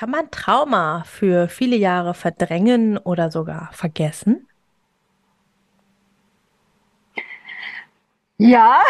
Kann 0.00 0.12
man 0.12 0.30
Trauma 0.30 1.04
für 1.04 1.46
viele 1.50 1.76
Jahre 1.76 2.14
verdrängen 2.14 2.96
oder 2.96 3.30
sogar 3.30 3.68
vergessen? 3.74 4.48
Ja. 8.38 8.80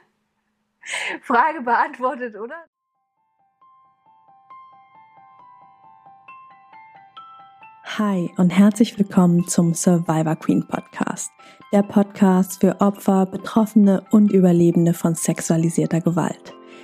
Frage 1.20 1.60
beantwortet, 1.60 2.36
oder? 2.36 2.54
Hi 7.98 8.32
und 8.38 8.48
herzlich 8.48 8.98
willkommen 8.98 9.46
zum 9.46 9.74
Survivor 9.74 10.36
Queen 10.36 10.66
Podcast, 10.66 11.30
der 11.70 11.82
Podcast 11.82 12.62
für 12.62 12.80
Opfer, 12.80 13.26
Betroffene 13.26 14.06
und 14.10 14.32
Überlebende 14.32 14.94
von 14.94 15.14
sexualisierter 15.14 16.00
Gewalt. 16.00 16.57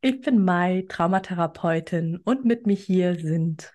Ich 0.00 0.20
bin 0.20 0.44
Mai, 0.44 0.84
Traumatherapeutin 0.88 2.20
und 2.24 2.44
mit 2.44 2.66
mir 2.66 2.76
hier 2.76 3.16
sind 3.16 3.72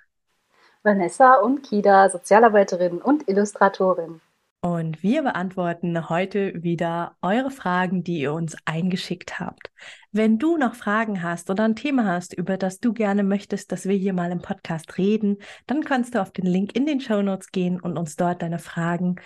Vanessa 0.84 1.36
und 1.36 1.64
Kida, 1.64 2.10
Sozialarbeiterin 2.10 3.02
und 3.02 3.28
Illustratorin. 3.28 4.22
Und 4.62 5.04
wir 5.04 5.22
beantworten 5.22 6.10
heute 6.10 6.64
wieder 6.64 7.16
eure 7.22 7.52
Fragen, 7.52 8.04
die 8.04 8.22
ihr 8.22 8.34
uns 8.34 8.56
eingeschickt 8.66 9.40
habt. 9.40 9.70
Wenn 10.12 10.40
du 10.40 10.58
noch 10.58 10.74
Fragen 10.74 11.22
hast 11.22 11.52
oder 11.52 11.66
ein 11.66 11.76
Thema 11.76 12.06
hast, 12.06 12.34
über 12.34 12.58
das 12.58 12.80
du 12.80 12.92
gerne 12.92 13.22
möchtest, 13.22 13.72
dass 13.72 13.86
wir 13.86 13.96
hier 13.96 14.14
mal 14.14 14.32
im 14.32 14.42
Podcast 14.42 14.98
reden, 14.98 15.38
dann 15.68 15.84
kannst 15.84 16.16
du 16.16 16.22
auf 16.22 16.32
den 16.32 16.48
Link 16.48 16.76
in 16.76 16.88
den 16.88 17.00
Show 17.00 17.22
Notes 17.22 17.52
gehen 17.52 17.80
und 17.80 17.96
uns 17.96 18.16
dort 18.16 18.42
deine 18.42 18.58
Fragen 18.58 19.18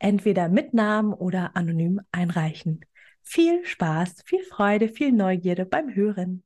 entweder 0.00 0.48
mit 0.48 0.74
Namen 0.74 1.12
oder 1.12 1.54
anonym 1.54 2.00
einreichen. 2.10 2.84
Viel 3.30 3.62
Spaß, 3.66 4.22
viel 4.24 4.42
Freude, 4.42 4.88
viel 4.88 5.12
Neugierde 5.12 5.66
beim 5.66 5.94
Hören. 5.94 6.42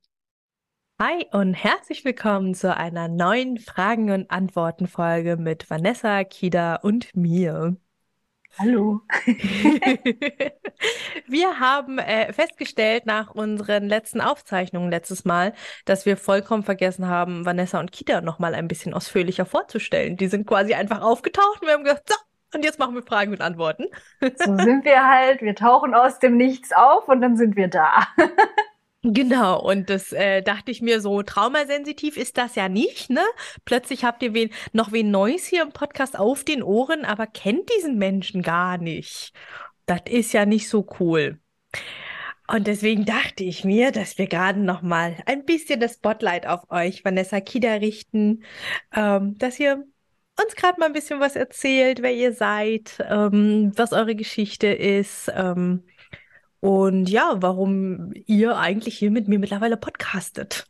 Hi 1.01 1.27
und 1.31 1.55
herzlich 1.55 2.05
willkommen 2.05 2.57
zu 2.57 2.77
einer 2.77 3.07
neuen 3.07 3.59
Fragen- 3.59 4.11
und 4.11 4.29
Antworten-Folge 4.33 5.37
mit 5.37 5.71
Vanessa, 5.71 6.25
Kida 6.25 6.75
und 6.75 7.15
mir. 7.15 7.77
Hallo. 8.59 9.01
wir 11.29 11.61
haben 11.61 12.01
äh, 12.01 12.33
festgestellt 12.33 13.07
nach 13.07 13.31
unseren 13.33 13.85
letzten 13.85 14.21
Aufzeichnungen 14.21 14.91
letztes 14.91 15.25
Mal, 15.25 15.55
dass 15.85 16.05
wir 16.05 16.17
vollkommen 16.17 16.65
vergessen 16.65 17.07
haben, 17.07 17.47
Vanessa 17.47 17.79
und 17.79 17.93
Kita 17.93 18.23
noch 18.23 18.41
mal 18.41 18.57
ein 18.57 18.67
bisschen 18.67 18.93
ausführlicher 18.93 19.47
vorzustellen. 19.47 20.17
Die 20.17 20.27
sind 20.27 20.49
quasi 20.49 20.75
einfach 20.75 21.01
aufgetaucht 21.01 21.61
und 21.61 21.69
wir 21.69 21.75
haben 21.75 21.85
gesagt, 21.85 22.09
so, 22.09 22.17
und 22.55 22.65
jetzt 22.65 22.79
machen 22.79 22.95
wir 22.95 23.03
Fragen 23.03 23.33
und 23.33 23.41
Antworten. 23.41 23.87
so 24.21 24.57
sind 24.57 24.85
wir 24.85 25.07
halt. 25.09 25.43
Wir 25.43 25.55
tauchen 25.55 25.95
aus 25.95 26.19
dem 26.19 26.37
Nichts 26.37 26.73
auf 26.73 27.09
und 27.09 27.21
dann 27.21 27.37
sind 27.37 27.57
wir 27.57 27.69
da. 27.69 28.07
Genau, 29.05 29.61
und 29.61 29.91
das 29.91 30.13
äh, 30.13 30.43
dachte 30.43 30.71
ich 30.71 30.81
mir 30.81 31.01
so, 31.01 31.23
traumasensitiv 31.25 32.17
ist 32.17 32.39
das 32.39 32.55
ja 32.55 32.69
nicht, 32.69 33.11
ne? 33.11 33.25
Plötzlich 33.65 34.05
habt 34.05 34.23
ihr 34.23 34.33
wen, 34.33 34.51
noch 34.73 34.93
wen 34.93 35.11
Neues 35.11 35.45
hier 35.45 35.63
im 35.63 35.73
Podcast 35.73 36.17
auf 36.17 36.45
den 36.45 36.63
Ohren, 36.63 37.05
aber 37.05 37.27
kennt 37.27 37.69
diesen 37.77 37.99
Menschen 37.99 38.43
gar 38.43 38.79
nicht. 38.79 39.33
Das 39.87 40.03
ist 40.09 40.33
ja 40.33 40.47
nicht 40.47 40.69
so 40.69 40.87
cool. 41.01 41.41
Und 42.47 42.69
deswegen 42.69 43.05
dachte 43.05 43.43
ich 43.43 43.65
mir, 43.65 43.91
dass 43.91 44.19
wir 44.19 44.29
gerade 44.29 44.61
noch 44.61 44.83
mal 44.83 45.17
ein 45.27 45.45
bisschen 45.45 45.81
das 45.81 45.95
Spotlight 45.95 46.47
auf 46.47 46.71
euch, 46.71 47.05
Vanessa 47.05 47.41
Kida, 47.41 47.75
richten, 47.75 48.45
ähm, 48.95 49.37
dass 49.39 49.59
ihr 49.59 49.85
uns 50.41 50.55
gerade 50.57 50.79
mal 50.81 50.87
ein 50.87 50.93
bisschen 50.93 51.21
was 51.21 51.37
erzählt, 51.37 52.03
wer 52.03 52.13
ihr 52.13 52.33
seid, 52.33 53.05
ähm, 53.09 53.73
was 53.77 53.93
eure 53.93 54.15
Geschichte 54.15 54.69
ist. 54.69 55.31
Ähm, 55.35 55.83
und 56.61 57.09
ja, 57.09 57.35
warum 57.37 58.13
ihr 58.27 58.57
eigentlich 58.57 58.97
hier 58.99 59.11
mit 59.11 59.29
mir 59.29 59.39
mittlerweile 59.39 59.77
podcastet. 59.77 60.67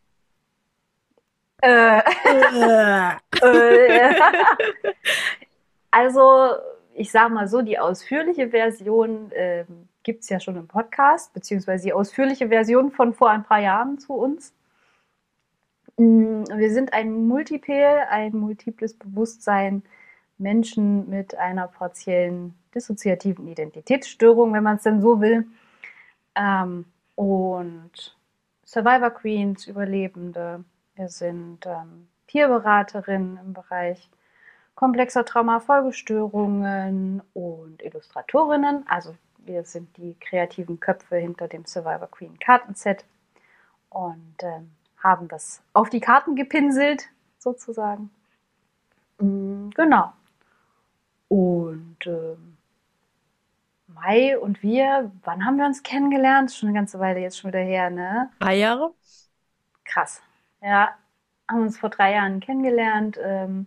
Äh. 1.61 1.99
äh. 1.99 3.13
also, 5.91 6.55
ich 6.95 7.11
sage 7.11 7.33
mal 7.33 7.47
so, 7.47 7.63
die 7.63 7.79
ausführliche 7.79 8.49
Version 8.49 9.31
äh, 9.33 9.65
gibt 10.03 10.23
es 10.23 10.29
ja 10.29 10.41
schon 10.41 10.57
im 10.57 10.67
Podcast, 10.67 11.33
beziehungsweise 11.33 11.85
die 11.85 11.93
ausführliche 11.93 12.49
Version 12.49 12.91
von 12.91 13.15
vor 13.15 13.31
ein 13.31 13.45
paar 13.45 13.61
Jahren 13.61 13.99
zu 13.99 14.15
uns. 14.15 14.53
Mm, 15.97 16.45
wir 16.55 16.73
sind 16.73 16.93
ein 16.93 17.27
Multipel, 17.27 18.03
ein 18.09 18.33
multiples 18.37 18.95
Bewusstsein, 18.95 19.83
Menschen 20.39 21.09
mit 21.09 21.37
einer 21.37 21.69
partiellen 21.69 22.55
dissoziativen 22.75 23.47
Identitätsstörung, 23.49 24.53
wenn 24.53 24.65
man 24.65 24.77
es 24.77 24.83
denn 24.83 25.01
so 25.01 25.21
will. 25.21 25.47
Ähm, 26.35 26.87
und 27.15 28.17
Survivor 28.65 29.11
Queens, 29.11 29.67
Überlebende. 29.67 30.65
Wir 30.97 31.09
sind 31.09 31.67
ähm, 31.67 32.09
Peerberaterinnen 32.27 33.39
im 33.39 33.53
Bereich 33.53 34.11
komplexer 34.75 35.25
Trauma-Folgestörungen 35.25 37.23
und 37.35 37.83
Illustratorinnen. 37.83 38.85
Also 38.89 39.15
wir 39.39 39.65
sind 39.65 39.97
die 39.97 40.17
kreativen 40.19 40.81
Köpfe 40.81 41.17
hinter 41.17 41.49
dem 41.49 41.67
Survivor 41.67 42.09
Queen 42.11 42.39
Kartenset 42.39 43.05
und 43.91 44.37
ähm, 44.43 44.71
haben 45.03 45.29
das 45.29 45.63
auf 45.73 45.91
die 45.91 46.01
Karten 46.01 46.37
gepinselt, 46.37 47.09
sozusagen. 47.39 48.11
Mm, 49.19 49.71
genau. 49.71 50.13
Und 51.29 51.97
ähm, 52.07 52.57
Mai 53.89 54.39
und 54.39 54.63
wir, 54.63 55.11
wann 55.25 55.45
haben 55.45 55.57
wir 55.57 55.67
uns 55.67 55.83
kennengelernt? 55.83 56.53
Schon 56.53 56.69
eine 56.69 56.79
ganze 56.79 56.99
Weile 56.99 57.21
jetzt 57.21 57.39
schon 57.39 57.49
wieder 57.49 57.61
her, 57.61 57.91
ne? 57.91 58.31
Drei 58.39 58.57
Jahre? 58.57 58.93
Krass. 59.85 60.23
Ja, 60.61 60.91
haben 61.49 61.63
uns 61.63 61.79
vor 61.79 61.91
drei 61.91 62.15
Jahren 62.15 62.41
kennengelernt, 62.41 63.19
ähm, 63.23 63.67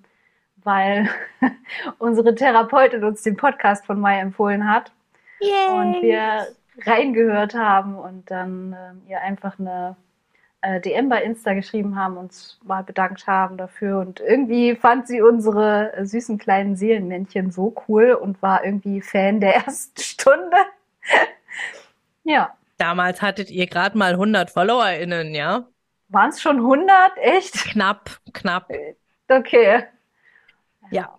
weil 0.64 1.10
unsere 2.00 2.34
Therapeutin 2.34 3.04
uns 3.04 3.22
den 3.24 3.38
Podcast 3.38 3.86
von 3.86 4.00
Mai 4.00 4.20
empfohlen 4.20 4.70
hat. 4.70 4.92
Yay. 5.40 5.78
Und 5.78 6.02
wir 6.02 6.48
reingehört 6.82 7.54
haben 7.56 7.96
und 7.98 8.30
dann 8.32 8.76
ähm, 8.78 9.02
ihr 9.08 9.22
einfach 9.22 9.60
eine 9.60 9.96
äh, 10.66 10.82
DM 10.82 11.10
bei 11.10 11.22
Insta 11.22 11.54
geschrieben 11.54 11.96
haben, 11.96 12.18
uns 12.18 12.60
mal 12.64 12.84
bedankt 12.84 13.28
haben 13.28 13.56
dafür. 13.56 14.00
Und 14.00 14.20
irgendwie 14.20 14.76
fand 14.76 15.08
sie 15.08 15.22
unsere 15.22 15.94
äh, 15.94 16.06
süßen 16.06 16.40
kleinen 16.40 16.76
Seelenmännchen 16.76 17.52
so 17.52 17.76
cool 17.88 18.14
und 18.14 18.42
war 18.42 18.66
irgendwie 18.66 19.00
Fan 19.02 19.40
der 19.40 19.56
ersten 19.66 20.02
Stunde. 20.02 20.58
ja. 22.24 22.56
Damals 22.78 23.22
hattet 23.22 23.52
ihr 23.52 23.68
gerade 23.68 23.98
mal 23.98 24.14
100 24.14 24.50
FollowerInnen, 24.50 25.36
ja? 25.36 25.68
Waren 26.10 26.32
es 26.32 26.42
schon 26.42 26.58
100? 26.58 26.90
Echt? 27.18 27.54
Knapp, 27.54 28.10
knapp. 28.34 28.70
Okay. 29.30 29.84
Ja. 30.90 31.16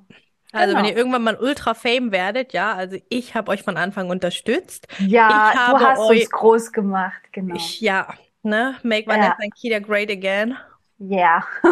Also 0.52 0.74
genau. 0.74 0.78
wenn 0.78 0.90
ihr 0.90 0.96
irgendwann 0.96 1.22
mal 1.22 1.36
Ultra 1.36 1.74
Fame 1.74 2.12
werdet, 2.12 2.52
ja, 2.52 2.74
also 2.74 2.96
ich 3.08 3.34
habe 3.34 3.50
euch 3.50 3.62
von 3.62 3.76
Anfang 3.76 4.10
unterstützt. 4.10 4.88
Ja, 4.98 5.52
du 5.70 5.84
hast 5.84 6.00
uns 6.00 6.30
groß 6.30 6.72
gemacht, 6.72 7.20
genau. 7.32 7.54
Ich, 7.54 7.80
ja, 7.80 8.08
ne? 8.46 8.78
Make 8.82 9.06
Vanessa 9.06 9.36
ja. 9.38 9.44
and 9.44 9.54
Kita 9.54 9.80
great 9.80 10.10
again. 10.10 10.58
Ja. 10.98 11.44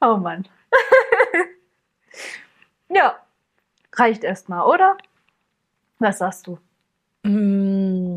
oh 0.00 0.16
Mann. 0.16 0.48
ja, 2.88 3.16
reicht 3.92 4.24
erstmal, 4.24 4.66
oder? 4.66 4.96
Was 5.98 6.18
sagst 6.18 6.46
du? 6.46 6.58
Mm, 7.24 8.09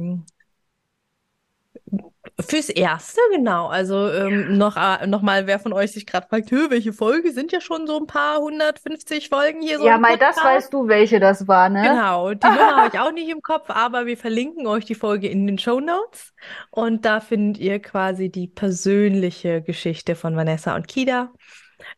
Fürs 2.39 2.69
Erste, 2.69 3.21
genau. 3.31 3.68
Also 3.68 4.09
ähm, 4.09 4.57
noch, 4.57 4.75
äh, 4.75 5.06
noch 5.06 5.21
mal, 5.21 5.45
wer 5.45 5.59
von 5.59 5.71
euch 5.71 5.91
sich 5.91 6.07
gerade 6.07 6.27
fragt, 6.27 6.51
welche 6.51 6.91
Folge 6.91 7.31
sind 7.31 7.51
ja 7.51 7.62
schon 7.62 7.85
so 7.85 7.97
ein 8.00 8.07
paar 8.07 8.38
150 8.38 9.30
Folgen 9.30 9.62
hier 9.62 9.77
so. 9.77 9.85
Ja, 9.85 10.00
mal 10.00 10.18
das 10.18 10.38
weißt 10.38 10.74
du, 10.74 10.88
welche 10.88 11.19
das 11.19 11.47
war, 11.47 11.69
ne? 11.69 11.83
Genau, 11.83 12.33
die 12.33 12.47
Nummer 12.47 12.75
habe 12.77 12.89
ich 12.91 13.00
auch 13.00 13.12
nicht 13.12 13.30
im 13.30 13.41
Kopf, 13.41 13.69
aber 13.69 14.07
wir 14.07 14.18
verlinken 14.18 14.65
euch 14.65 14.85
die 14.85 14.95
Folge 14.95 15.27
in 15.27 15.45
den 15.45 15.59
Show 15.59 15.80
Notes 15.80 16.33
und 16.71 17.06
da 17.06 17.19
findet 17.19 17.62
ihr 17.62 17.80
quasi 17.80 18.30
die 18.30 18.47
persönliche 18.47 19.62
Geschichte 19.62 20.15
von 20.15 20.35
Vanessa 20.35 20.75
und 20.75 20.88
Kida. 20.88 21.31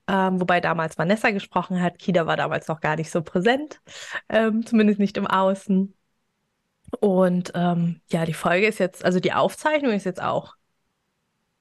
Ähm, 0.08 0.42
wobei 0.42 0.60
damals 0.62 0.98
Vanessa 0.98 1.32
gesprochen 1.32 1.82
hat. 1.82 2.00
Kida 2.00 2.26
war 2.26 2.38
damals 2.38 2.68
noch 2.68 2.82
gar 2.82 2.96
nicht 2.96 3.12
so 3.12 3.22
präsent, 3.22 3.80
ähm, 4.30 4.66
zumindest 4.66 5.00
nicht 5.00 5.16
im 5.18 5.28
Außen. 5.28 5.96
Und 7.00 7.52
ähm, 7.56 8.02
ja, 8.12 8.26
die 8.26 8.34
Folge 8.34 8.68
ist 8.68 8.80
jetzt, 8.80 9.04
also 9.06 9.20
die 9.20 9.34
Aufzeichnung 9.34 9.94
ist 9.94 10.06
jetzt 10.06 10.22
auch, 10.22 10.56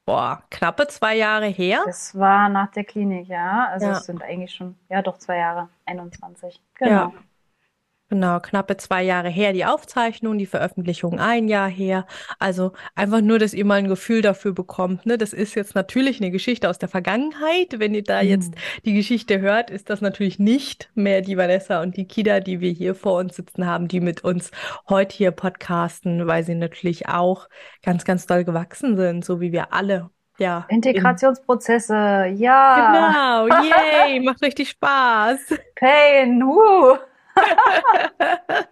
boah, 0.06 0.42
knappe 0.50 0.86
zwei 0.88 1.16
Jahre 1.16 1.46
her. 1.46 1.82
Das 1.86 2.14
war 2.18 2.48
nach 2.48 2.70
der 2.72 2.84
Klinik, 2.84 3.28
ja. 3.28 3.68
Also 3.68 3.86
Ja. 3.86 3.92
es 3.92 4.06
sind 4.06 4.22
eigentlich 4.22 4.52
schon, 4.54 4.76
ja 4.88 5.02
doch, 5.02 5.18
zwei 5.18 5.38
Jahre, 5.38 5.68
21. 5.86 6.60
Genau. 6.74 6.90
Ja. 6.90 7.12
Genau, 8.14 8.38
knappe 8.38 8.76
zwei 8.76 9.02
Jahre 9.02 9.28
her 9.28 9.52
die 9.52 9.64
Aufzeichnung, 9.64 10.38
die 10.38 10.46
Veröffentlichung 10.46 11.18
ein 11.18 11.48
Jahr 11.48 11.68
her. 11.68 12.06
Also 12.38 12.70
einfach 12.94 13.20
nur, 13.20 13.40
dass 13.40 13.52
ihr 13.54 13.64
mal 13.64 13.74
ein 13.80 13.88
Gefühl 13.88 14.22
dafür 14.22 14.52
bekommt. 14.52 15.04
Ne? 15.04 15.18
Das 15.18 15.32
ist 15.32 15.56
jetzt 15.56 15.74
natürlich 15.74 16.20
eine 16.20 16.30
Geschichte 16.30 16.70
aus 16.70 16.78
der 16.78 16.88
Vergangenheit. 16.88 17.80
Wenn 17.80 17.92
ihr 17.92 18.04
da 18.04 18.20
jetzt 18.20 18.52
Mhm. 18.52 18.58
die 18.84 18.94
Geschichte 18.94 19.40
hört, 19.40 19.68
ist 19.68 19.90
das 19.90 20.00
natürlich 20.00 20.38
nicht 20.38 20.90
mehr 20.94 21.22
die 21.22 21.36
Vanessa 21.36 21.82
und 21.82 21.96
die 21.96 22.06
Kida, 22.06 22.38
die 22.38 22.60
wir 22.60 22.70
hier 22.70 22.94
vor 22.94 23.18
uns 23.18 23.34
sitzen 23.34 23.66
haben, 23.66 23.88
die 23.88 23.98
mit 23.98 24.22
uns 24.22 24.52
heute 24.88 25.16
hier 25.16 25.32
podcasten, 25.32 26.28
weil 26.28 26.44
sie 26.44 26.54
natürlich 26.54 27.08
auch 27.08 27.48
ganz, 27.82 28.04
ganz 28.04 28.26
doll 28.26 28.44
gewachsen 28.44 28.96
sind, 28.96 29.24
so 29.24 29.40
wie 29.40 29.50
wir 29.50 29.72
alle. 29.72 30.10
Ja. 30.38 30.66
in- 30.68 30.76
Integrationsprozesse, 30.76 32.26
ja. 32.36 33.46
Genau, 33.48 33.60
yay, 33.64 34.20
macht 34.20 34.40
richtig 34.40 34.70
Spaß. 34.70 35.40
Pain, 35.74 36.42
uh. 36.44 36.96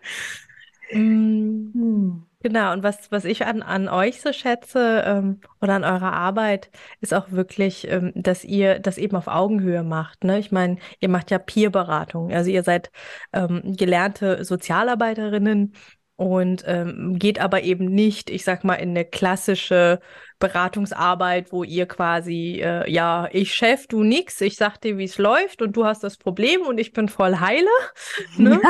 Mm. 0.93 1.73
Hm. 1.75 2.27
Genau, 2.43 2.73
und 2.73 2.83
was, 2.83 3.13
was 3.13 3.25
ich 3.25 3.47
an, 3.47 3.63
an 3.63 3.89
euch 3.89 4.21
so 4.21 4.33
schätze, 4.33 5.05
ähm, 5.07 5.41
oder 5.61 5.75
an 5.75 5.85
eurer 5.85 6.13
Arbeit, 6.13 6.71
ist 7.01 7.15
auch 7.15 7.31
wirklich, 7.31 7.87
ähm, 7.89 8.11
dass 8.17 8.43
ihr 8.45 8.81
das 8.81 8.99
eben 8.99 9.15
auf 9.17 9.29
Augenhöhe 9.29 9.85
macht, 9.85 10.25
ne? 10.25 10.41
Ich 10.41 10.51
meine, 10.51 10.77
ihr 10.99 11.09
macht 11.09 11.31
ja 11.31 11.39
Peerberatung, 11.39 12.33
also 12.33 12.51
ihr 12.51 12.65
seid 12.65 12.91
ähm, 13.33 13.63
gelernte 13.77 14.45
Sozialarbeiterinnen 14.45 15.73
und 16.17 16.65
ähm, 16.67 17.19
geht 17.19 17.41
aber 17.41 17.63
eben 17.63 17.87
nicht, 17.87 18.31
ich 18.31 18.45
sag 18.45 18.65
mal, 18.65 18.75
in 18.75 18.91
eine 18.91 19.05
klassische 19.05 20.01
Beratungsarbeit, 20.39 21.53
wo 21.53 21.65
ihr 21.65 21.87
quasi, 21.87 22.61
äh, 22.63 22.91
ja, 22.91 23.29
ich 23.33 23.55
Chef, 23.55 23.87
du 23.87 24.03
nix, 24.03 24.41
ich 24.41 24.57
sag 24.57 24.81
dir, 24.81 24.99
wie 24.99 25.05
es 25.05 25.19
läuft 25.19 25.63
und 25.63 25.77
du 25.77 25.85
hast 25.85 26.03
das 26.03 26.17
Problem 26.17 26.63
und 26.63 26.79
ich 26.79 26.93
bin 26.93 27.09
voll 27.09 27.39
heile, 27.39 27.69
ne? 28.37 28.61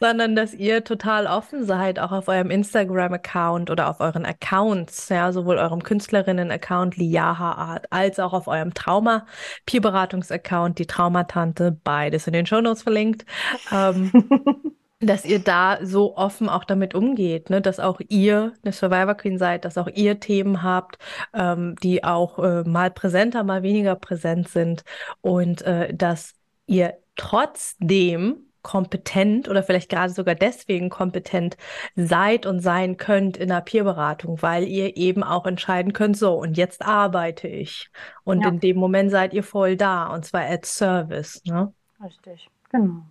sondern 0.00 0.36
dass 0.36 0.54
ihr 0.54 0.84
total 0.84 1.26
offen 1.26 1.64
seid, 1.64 1.98
auch 1.98 2.12
auf 2.12 2.28
eurem 2.28 2.50
Instagram-Account 2.50 3.70
oder 3.70 3.88
auf 3.88 4.00
euren 4.00 4.24
Accounts, 4.24 5.08
ja, 5.08 5.32
sowohl 5.32 5.58
eurem 5.58 5.82
Künstlerinnen-Account 5.82 6.96
Liaha 6.96 7.52
Art 7.52 7.86
als 7.90 8.20
auch 8.20 8.32
auf 8.32 8.46
eurem 8.46 8.74
Trauma-Peer-Beratungs-Account, 8.74 10.78
die 10.78 10.86
Traumatante, 10.86 11.76
beides 11.82 12.26
in 12.26 12.34
den 12.34 12.46
Shownotes 12.46 12.82
verlinkt, 12.82 13.24
ähm, 13.72 14.12
dass 15.00 15.24
ihr 15.24 15.38
da 15.38 15.78
so 15.82 16.16
offen 16.16 16.48
auch 16.48 16.64
damit 16.64 16.94
umgeht, 16.94 17.50
ne, 17.50 17.60
dass 17.60 17.78
auch 17.80 18.00
ihr 18.08 18.52
eine 18.64 18.72
Survivor 18.72 19.14
Queen 19.14 19.38
seid, 19.38 19.64
dass 19.64 19.78
auch 19.78 19.86
ihr 19.88 20.18
Themen 20.20 20.62
habt, 20.62 20.98
ähm, 21.34 21.76
die 21.82 22.02
auch 22.04 22.38
äh, 22.40 22.64
mal 22.64 22.90
präsenter, 22.90 23.44
mal 23.44 23.62
weniger 23.62 23.94
präsent 23.94 24.48
sind 24.48 24.82
und 25.20 25.62
äh, 25.62 25.94
dass 25.94 26.34
ihr 26.66 26.94
trotzdem 27.16 28.44
kompetent 28.62 29.48
oder 29.48 29.62
vielleicht 29.62 29.88
gerade 29.88 30.12
sogar 30.12 30.34
deswegen 30.34 30.90
kompetent 30.90 31.56
seid 31.96 32.44
und 32.44 32.60
sein 32.60 32.96
könnt 32.96 33.36
in 33.36 33.48
der 33.48 33.60
Peerberatung, 33.62 34.42
weil 34.42 34.64
ihr 34.64 34.96
eben 34.96 35.22
auch 35.22 35.46
entscheiden 35.46 35.92
könnt, 35.92 36.16
so, 36.16 36.34
und 36.34 36.56
jetzt 36.56 36.82
arbeite 36.84 37.48
ich. 37.48 37.88
Und 38.24 38.42
Ja. 38.42 38.48
in 38.48 38.60
dem 38.60 38.76
Moment 38.76 39.10
seid 39.10 39.32
ihr 39.32 39.44
voll 39.44 39.76
da, 39.76 40.08
und 40.08 40.24
zwar 40.24 40.42
at 40.42 40.66
Service, 40.66 41.40
ne? 41.44 41.72
Richtig, 42.04 42.48
genau. 42.70 43.02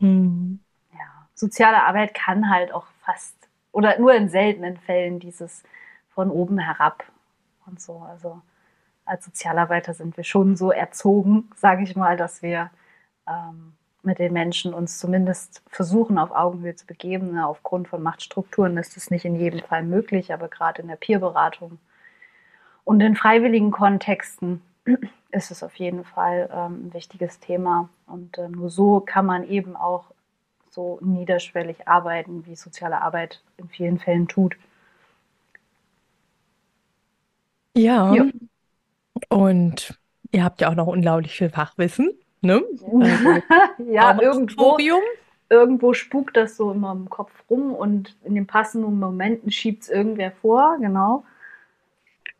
Hm. 0.00 0.41
Soziale 1.42 1.82
Arbeit 1.82 2.14
kann 2.14 2.48
halt 2.48 2.72
auch 2.72 2.86
fast 3.04 3.34
oder 3.72 3.98
nur 3.98 4.14
in 4.14 4.28
seltenen 4.28 4.76
Fällen 4.76 5.18
dieses 5.18 5.64
von 6.14 6.30
oben 6.30 6.58
herab 6.58 7.02
und 7.66 7.80
so. 7.80 7.98
Also 8.08 8.40
als 9.04 9.24
Sozialarbeiter 9.24 9.92
sind 9.92 10.16
wir 10.16 10.22
schon 10.22 10.56
so 10.56 10.70
erzogen, 10.70 11.50
sage 11.56 11.82
ich 11.82 11.96
mal, 11.96 12.16
dass 12.16 12.42
wir 12.42 12.70
ähm, 13.28 13.72
mit 14.04 14.20
den 14.20 14.32
Menschen 14.32 14.72
uns 14.72 15.00
zumindest 15.00 15.62
versuchen, 15.68 16.16
auf 16.16 16.30
Augenhöhe 16.30 16.76
zu 16.76 16.86
begeben. 16.86 17.32
Ne? 17.32 17.44
Aufgrund 17.44 17.88
von 17.88 18.04
Machtstrukturen 18.04 18.76
ist 18.76 18.96
das 18.96 19.10
nicht 19.10 19.24
in 19.24 19.34
jedem 19.34 19.60
Fall 19.60 19.82
möglich, 19.82 20.32
aber 20.32 20.46
gerade 20.46 20.80
in 20.80 20.86
der 20.86 20.96
Peerberatung 20.96 21.80
und 22.84 23.00
in 23.00 23.16
freiwilligen 23.16 23.72
Kontexten 23.72 24.62
ist 25.32 25.50
es 25.50 25.64
auf 25.64 25.74
jeden 25.74 26.04
Fall 26.04 26.48
ähm, 26.52 26.86
ein 26.86 26.94
wichtiges 26.94 27.40
Thema. 27.40 27.88
Und 28.06 28.38
äh, 28.38 28.48
nur 28.48 28.70
so 28.70 29.00
kann 29.00 29.26
man 29.26 29.42
eben 29.42 29.74
auch 29.74 30.04
so 30.72 30.98
niederschwellig 31.02 31.86
arbeiten, 31.86 32.46
wie 32.46 32.56
soziale 32.56 33.02
Arbeit 33.02 33.42
in 33.58 33.68
vielen 33.68 33.98
Fällen 33.98 34.26
tut. 34.26 34.56
Ja. 37.76 38.14
Ja. 38.14 38.24
Und 39.28 39.98
ihr 40.30 40.42
habt 40.42 40.62
ja 40.62 40.70
auch 40.70 40.74
noch 40.74 40.86
unglaublich 40.86 41.32
viel 41.32 41.50
Fachwissen, 41.50 42.12
ne? 42.40 42.62
Also, 43.78 43.90
ja, 43.90 44.18
irgendwo, 44.20 44.78
irgendwo 45.50 45.92
spukt 45.92 46.36
das 46.38 46.56
so 46.56 46.72
immer 46.72 46.92
im 46.92 47.10
Kopf 47.10 47.32
rum 47.50 47.74
und 47.74 48.16
in 48.24 48.34
den 48.34 48.46
passenden 48.46 48.98
Momenten 48.98 49.50
schiebt 49.50 49.82
es 49.82 49.88
irgendwer 49.90 50.32
vor, 50.32 50.78
genau. 50.80 51.24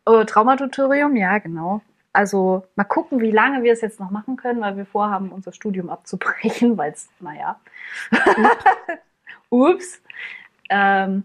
Äh, 0.05 0.25
Traumatutorium, 0.25 1.15
ja, 1.15 1.37
genau. 1.37 1.81
Also 2.13 2.63
mal 2.75 2.83
gucken, 2.83 3.21
wie 3.21 3.31
lange 3.31 3.63
wir 3.63 3.73
es 3.73 3.81
jetzt 3.81 3.99
noch 3.99 4.11
machen 4.11 4.37
können, 4.37 4.61
weil 4.61 4.77
wir 4.77 4.85
vorhaben, 4.85 5.31
unser 5.31 5.51
Studium 5.51 5.89
abzubrechen, 5.89 6.77
weil 6.77 6.93
es, 6.93 7.09
naja. 7.19 7.59
Ups. 9.49 10.01
Ähm, 10.69 11.23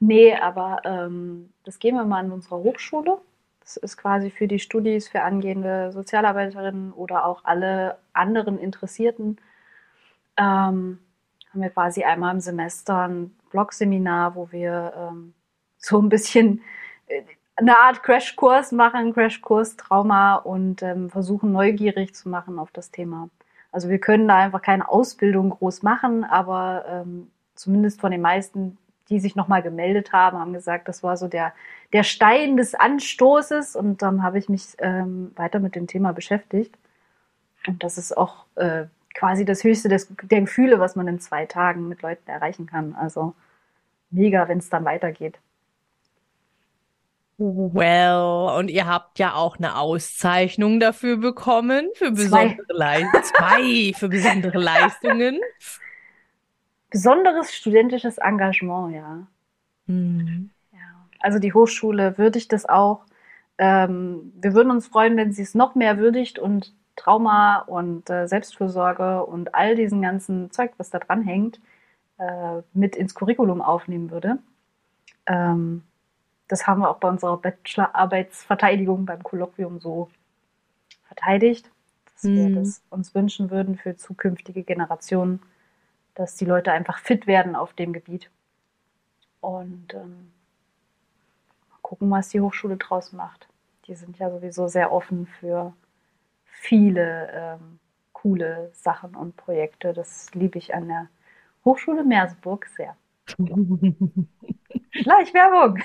nee, 0.00 0.34
aber 0.34 0.80
ähm, 0.84 1.52
das 1.64 1.78
gehen 1.78 1.94
wir 1.94 2.04
mal 2.04 2.24
in 2.24 2.32
unserer 2.32 2.58
Hochschule. 2.58 3.18
Das 3.60 3.76
ist 3.76 3.98
quasi 3.98 4.30
für 4.30 4.48
die 4.48 4.58
Studis, 4.58 5.08
für 5.08 5.22
angehende 5.22 5.92
Sozialarbeiterinnen 5.92 6.92
oder 6.92 7.26
auch 7.26 7.44
alle 7.44 7.98
anderen 8.14 8.58
Interessierten. 8.58 9.38
Ähm, 10.36 10.98
haben 11.52 11.62
wir 11.62 11.70
quasi 11.70 12.04
einmal 12.04 12.34
im 12.34 12.40
Semester 12.40 13.06
ein 13.06 13.36
Blogseminar, 13.50 14.34
wo 14.34 14.50
wir 14.50 14.92
ähm, 14.96 15.34
so 15.78 16.00
ein 16.00 16.08
bisschen 16.08 16.62
äh, 17.06 17.22
eine 17.60 17.78
Art 17.78 18.02
Crashkurs 18.02 18.72
machen, 18.72 19.12
Crashkurs 19.12 19.76
Trauma 19.76 20.36
und 20.36 20.82
ähm, 20.82 21.10
versuchen 21.10 21.52
neugierig 21.52 22.14
zu 22.14 22.28
machen 22.28 22.58
auf 22.58 22.70
das 22.72 22.90
Thema. 22.90 23.28
Also 23.72 23.88
wir 23.88 23.98
können 23.98 24.26
da 24.26 24.36
einfach 24.36 24.62
keine 24.62 24.88
Ausbildung 24.88 25.50
groß 25.50 25.82
machen, 25.82 26.24
aber 26.24 26.84
ähm, 26.88 27.30
zumindest 27.54 28.00
von 28.00 28.10
den 28.10 28.20
meisten, 28.20 28.78
die 29.08 29.20
sich 29.20 29.36
nochmal 29.36 29.62
gemeldet 29.62 30.12
haben, 30.12 30.38
haben 30.38 30.52
gesagt, 30.52 30.88
das 30.88 31.02
war 31.02 31.16
so 31.16 31.28
der, 31.28 31.52
der 31.92 32.02
Stein 32.02 32.56
des 32.56 32.74
Anstoßes 32.74 33.76
und 33.76 34.02
dann 34.02 34.22
habe 34.22 34.38
ich 34.38 34.48
mich 34.48 34.76
ähm, 34.78 35.32
weiter 35.36 35.60
mit 35.60 35.74
dem 35.74 35.86
Thema 35.86 36.12
beschäftigt. 36.12 36.76
Und 37.66 37.84
das 37.84 37.98
ist 37.98 38.16
auch 38.16 38.46
äh, 38.56 38.86
quasi 39.14 39.44
das 39.44 39.62
höchste 39.64 39.88
des, 39.88 40.08
der 40.22 40.40
Gefühle, 40.40 40.80
was 40.80 40.96
man 40.96 41.06
in 41.08 41.20
zwei 41.20 41.46
Tagen 41.46 41.88
mit 41.88 42.02
Leuten 42.02 42.28
erreichen 42.28 42.66
kann. 42.66 42.94
Also 42.94 43.34
mega, 44.10 44.48
wenn 44.48 44.58
es 44.58 44.70
dann 44.70 44.84
weitergeht. 44.84 45.38
Well, 47.42 48.58
und 48.58 48.70
ihr 48.70 48.86
habt 48.86 49.18
ja 49.18 49.32
auch 49.32 49.56
eine 49.56 49.78
Auszeichnung 49.78 50.78
dafür 50.78 51.16
bekommen, 51.16 51.88
für 51.94 52.10
besondere 52.10 52.66
Leistungen. 52.68 53.24
Zwei 53.24 53.92
für 53.98 54.08
besondere 54.10 54.58
Leistungen. 54.62 55.40
Besonderes 56.90 57.54
studentisches 57.54 58.18
Engagement, 58.18 58.94
ja. 58.94 59.26
Hm. 59.86 60.50
Ja, 60.72 61.06
also 61.20 61.38
die 61.38 61.54
Hochschule 61.54 62.18
würdigt 62.18 62.52
das 62.52 62.68
auch. 62.68 63.06
Ähm, 63.56 64.34
wir 64.38 64.52
würden 64.52 64.70
uns 64.70 64.88
freuen, 64.88 65.16
wenn 65.16 65.32
sie 65.32 65.42
es 65.42 65.54
noch 65.54 65.74
mehr 65.74 65.96
würdigt 65.96 66.38
und 66.38 66.74
Trauma 66.96 67.60
und 67.60 68.10
äh, 68.10 68.28
Selbstfürsorge 68.28 69.24
und 69.24 69.54
all 69.54 69.76
diesen 69.76 70.02
ganzen 70.02 70.50
Zeug, 70.50 70.72
was 70.76 70.90
da 70.90 70.98
dran 70.98 71.22
hängt, 71.22 71.58
äh, 72.18 72.60
mit 72.74 72.96
ins 72.96 73.14
Curriculum 73.14 73.62
aufnehmen 73.62 74.10
würde. 74.10 74.36
Ähm, 75.26 75.84
das 76.50 76.66
haben 76.66 76.80
wir 76.80 76.90
auch 76.90 76.98
bei 76.98 77.08
unserer 77.08 77.36
Bachelorarbeitsverteidigung 77.36 79.06
beim 79.06 79.22
Kolloquium 79.22 79.78
so 79.80 80.10
verteidigt, 81.06 81.70
dass 82.06 82.24
wir 82.24 82.48
Mhm. 82.48 82.54
das 82.56 82.82
uns 82.90 83.14
wünschen 83.14 83.50
würden 83.50 83.76
für 83.76 83.96
zukünftige 83.96 84.62
Generationen, 84.64 85.40
dass 86.14 86.36
die 86.36 86.44
Leute 86.44 86.72
einfach 86.72 86.98
fit 86.98 87.26
werden 87.26 87.54
auf 87.56 87.72
dem 87.74 87.92
Gebiet. 87.92 88.30
Und 89.40 89.94
ähm, 89.94 90.32
gucken, 91.82 92.10
was 92.10 92.28
die 92.30 92.40
Hochschule 92.40 92.76
draus 92.76 93.12
macht. 93.12 93.48
Die 93.86 93.94
sind 93.94 94.18
ja 94.18 94.30
sowieso 94.30 94.68
sehr 94.68 94.92
offen 94.92 95.26
für 95.26 95.72
viele 96.44 97.30
ähm, 97.32 97.78
coole 98.12 98.70
Sachen 98.74 99.14
und 99.14 99.36
Projekte. 99.36 99.92
Das 99.92 100.32
liebe 100.34 100.58
ich 100.58 100.74
an 100.74 100.88
der 100.88 101.08
Hochschule 101.64 102.04
Merseburg 102.04 102.66
sehr. 102.66 102.96
Schleichwerbung! 104.90 105.78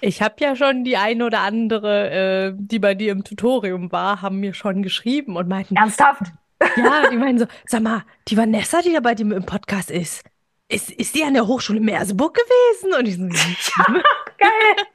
Ich 0.00 0.22
habe 0.22 0.34
ja 0.38 0.56
schon 0.56 0.84
die 0.84 0.96
eine 0.96 1.26
oder 1.26 1.40
andere, 1.40 2.10
äh, 2.10 2.52
die 2.56 2.78
bei 2.78 2.94
dir 2.94 3.12
im 3.12 3.24
Tutorium 3.24 3.92
war, 3.92 4.22
haben 4.22 4.40
mir 4.40 4.54
schon 4.54 4.82
geschrieben 4.82 5.36
und 5.36 5.48
meinten, 5.48 5.76
Ernsthaft? 5.76 6.32
ja, 6.76 7.10
die 7.10 7.16
meinen 7.16 7.38
so, 7.38 7.46
sag 7.66 7.82
mal, 7.82 8.04
die 8.28 8.36
Vanessa, 8.36 8.80
die 8.82 8.92
da 8.92 9.00
bei 9.00 9.14
dir 9.14 9.30
im 9.30 9.46
Podcast 9.46 9.90
ist, 9.90 10.24
ist, 10.68 10.90
ist 10.90 11.14
die 11.14 11.24
an 11.24 11.34
der 11.34 11.46
Hochschule 11.46 11.80
Merseburg 11.80 12.34
gewesen? 12.34 12.98
Und 12.98 13.08
ich 13.08 13.16
so, 13.16 13.24
ja, 13.82 14.02
geil. 14.38 14.86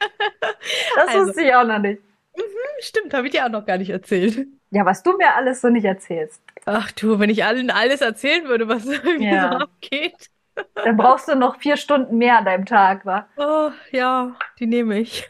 Das 0.95 1.07
also, 1.07 1.27
wusste 1.27 1.43
ich 1.43 1.53
auch 1.53 1.65
noch 1.65 1.79
nicht. 1.79 2.01
Mhm, 2.35 2.81
stimmt, 2.81 3.13
habe 3.13 3.27
ich 3.27 3.33
dir 3.33 3.45
auch 3.45 3.49
noch 3.49 3.65
gar 3.65 3.77
nicht 3.77 3.89
erzählt. 3.89 4.47
Ja, 4.71 4.85
was 4.85 5.03
du 5.03 5.17
mir 5.17 5.33
alles 5.35 5.61
so 5.61 5.69
nicht 5.69 5.85
erzählst. 5.85 6.41
Ach 6.65 6.91
du, 6.91 7.19
wenn 7.19 7.29
ich 7.29 7.43
allen 7.43 7.71
alles 7.71 8.01
erzählen 8.01 8.45
würde, 8.45 8.67
was 8.67 8.85
irgendwie 8.85 9.25
ja. 9.25 9.51
so 9.51 9.57
abgeht. 9.57 10.29
Dann 10.75 10.97
brauchst 10.97 11.27
du 11.27 11.35
noch 11.35 11.57
vier 11.57 11.77
Stunden 11.77 12.17
mehr 12.17 12.37
an 12.39 12.45
deinem 12.45 12.65
Tag, 12.65 13.05
wa? 13.05 13.27
Oh, 13.37 13.71
ja, 13.91 14.35
die 14.59 14.67
nehme 14.67 14.99
ich. 14.99 15.29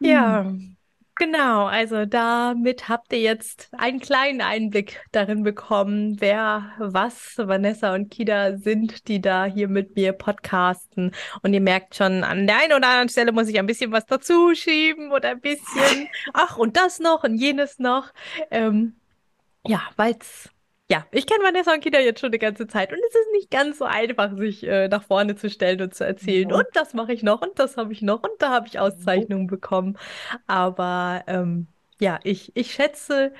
ja. 0.00 0.40
Hm. 0.44 0.72
Genau, 1.16 1.66
also 1.66 2.04
damit 2.06 2.88
habt 2.88 3.12
ihr 3.12 3.20
jetzt 3.20 3.68
einen 3.76 4.00
kleinen 4.00 4.40
Einblick 4.40 5.00
darin 5.12 5.42
bekommen, 5.42 6.20
wer, 6.20 6.72
was 6.78 7.36
Vanessa 7.36 7.94
und 7.94 8.10
Kida 8.10 8.56
sind, 8.56 9.06
die 9.08 9.20
da 9.20 9.44
hier 9.44 9.68
mit 9.68 9.94
mir 9.94 10.14
podcasten. 10.14 11.12
Und 11.42 11.52
ihr 11.52 11.60
merkt 11.60 11.94
schon, 11.94 12.24
an 12.24 12.46
der 12.46 12.56
einen 12.58 12.72
oder 12.72 12.88
anderen 12.88 13.08
Stelle 13.08 13.30
muss 13.30 13.46
ich 13.48 13.58
ein 13.58 13.66
bisschen 13.66 13.92
was 13.92 14.06
dazu 14.06 14.54
schieben 14.54 15.12
oder 15.12 15.30
ein 15.30 15.40
bisschen, 15.40 16.08
ach, 16.32 16.56
und 16.56 16.76
das 16.76 16.98
noch 16.98 17.24
und 17.24 17.36
jenes 17.36 17.78
noch. 17.78 18.12
Ähm, 18.50 18.96
ja, 19.66 19.82
weil's 19.96 20.50
ja, 20.92 21.06
ich 21.10 21.26
kenne 21.26 21.42
Vanessa 21.42 21.72
und 21.72 21.80
Kita 21.80 22.00
jetzt 22.00 22.20
schon 22.20 22.28
eine 22.28 22.38
ganze 22.38 22.66
Zeit 22.66 22.92
und 22.92 22.98
es 22.98 23.14
ist 23.14 23.32
nicht 23.32 23.50
ganz 23.50 23.78
so 23.78 23.86
einfach, 23.86 24.36
sich 24.36 24.62
äh, 24.64 24.88
nach 24.88 25.02
vorne 25.02 25.36
zu 25.36 25.48
stellen 25.48 25.80
und 25.80 25.94
zu 25.94 26.04
erzählen. 26.04 26.50
Ja. 26.50 26.56
Und 26.56 26.66
das 26.74 26.92
mache 26.92 27.14
ich 27.14 27.22
noch 27.22 27.40
und 27.40 27.58
das 27.58 27.78
habe 27.78 27.94
ich 27.94 28.02
noch 28.02 28.22
und 28.22 28.32
da 28.40 28.50
habe 28.50 28.66
ich 28.66 28.78
Auszeichnungen 28.78 29.46
bekommen. 29.46 29.96
Aber 30.46 31.24
ähm, 31.28 31.66
ja, 31.98 32.20
ich, 32.24 32.52
ich 32.56 32.74
schätze 32.74 33.32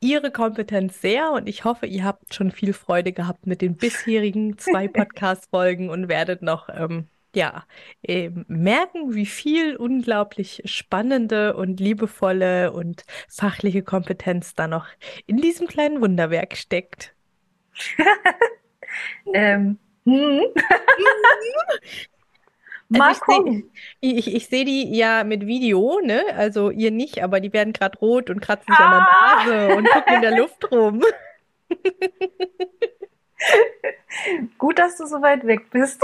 Ihre 0.00 0.30
Kompetenz 0.30 1.00
sehr 1.00 1.32
und 1.32 1.48
ich 1.48 1.64
hoffe, 1.64 1.86
ihr 1.86 2.04
habt 2.04 2.34
schon 2.34 2.50
viel 2.50 2.74
Freude 2.74 3.12
gehabt 3.12 3.46
mit 3.46 3.62
den 3.62 3.76
bisherigen 3.76 4.58
zwei 4.58 4.86
Podcast-Folgen 4.88 5.88
und 5.88 6.08
werdet 6.08 6.42
noch 6.42 6.68
ähm, 6.68 7.08
ja, 7.34 7.64
äh, 8.02 8.30
merken, 8.46 9.14
wie 9.14 9.26
viel 9.26 9.76
unglaublich 9.76 10.62
spannende 10.64 11.56
und 11.56 11.80
liebevolle 11.80 12.72
und 12.72 13.04
fachliche 13.28 13.82
Kompetenz 13.82 14.54
da 14.54 14.68
noch 14.68 14.86
in 15.26 15.38
diesem 15.38 15.66
kleinen 15.66 16.00
Wunderwerk 16.00 16.56
steckt. 16.56 17.14
ähm. 19.34 19.78
Hm. 20.04 20.40
Also. 23.00 23.62
Ich, 24.00 24.28
ich, 24.28 24.34
ich 24.34 24.46
sehe 24.46 24.64
die 24.64 24.96
ja 24.96 25.24
mit 25.24 25.46
Video, 25.46 26.00
ne? 26.02 26.24
Also 26.36 26.70
ihr 26.70 26.90
nicht, 26.90 27.22
aber 27.22 27.40
die 27.40 27.52
werden 27.52 27.72
gerade 27.72 27.98
rot 27.98 28.30
und 28.30 28.40
kratzen 28.40 28.72
sich 28.72 28.78
ah. 28.78 28.84
an 28.84 28.92
der 28.92 29.08
ah! 29.08 29.36
Nase 29.36 29.76
und 29.76 29.88
gucken 29.88 30.14
in 30.14 30.22
der 30.22 30.36
Luft 30.36 30.70
rum. 30.70 31.02
Gut, 34.58 34.78
dass 34.78 34.96
du 34.96 35.06
so 35.06 35.20
weit 35.22 35.44
weg 35.46 35.70
bist. 35.70 36.02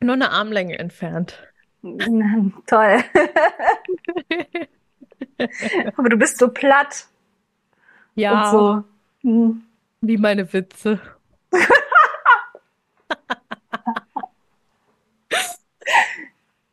Nur 0.00 0.14
eine 0.14 0.30
Armlänge 0.30 0.78
entfernt. 0.78 1.38
Toll. 1.82 3.04
Aber 5.96 6.08
du 6.08 6.16
bist 6.16 6.38
so 6.38 6.48
platt. 6.48 7.06
Ja. 8.14 8.50
So. 8.50 8.82
Hm. 9.22 9.62
Wie 10.00 10.16
meine 10.16 10.50
Witze. 10.52 11.00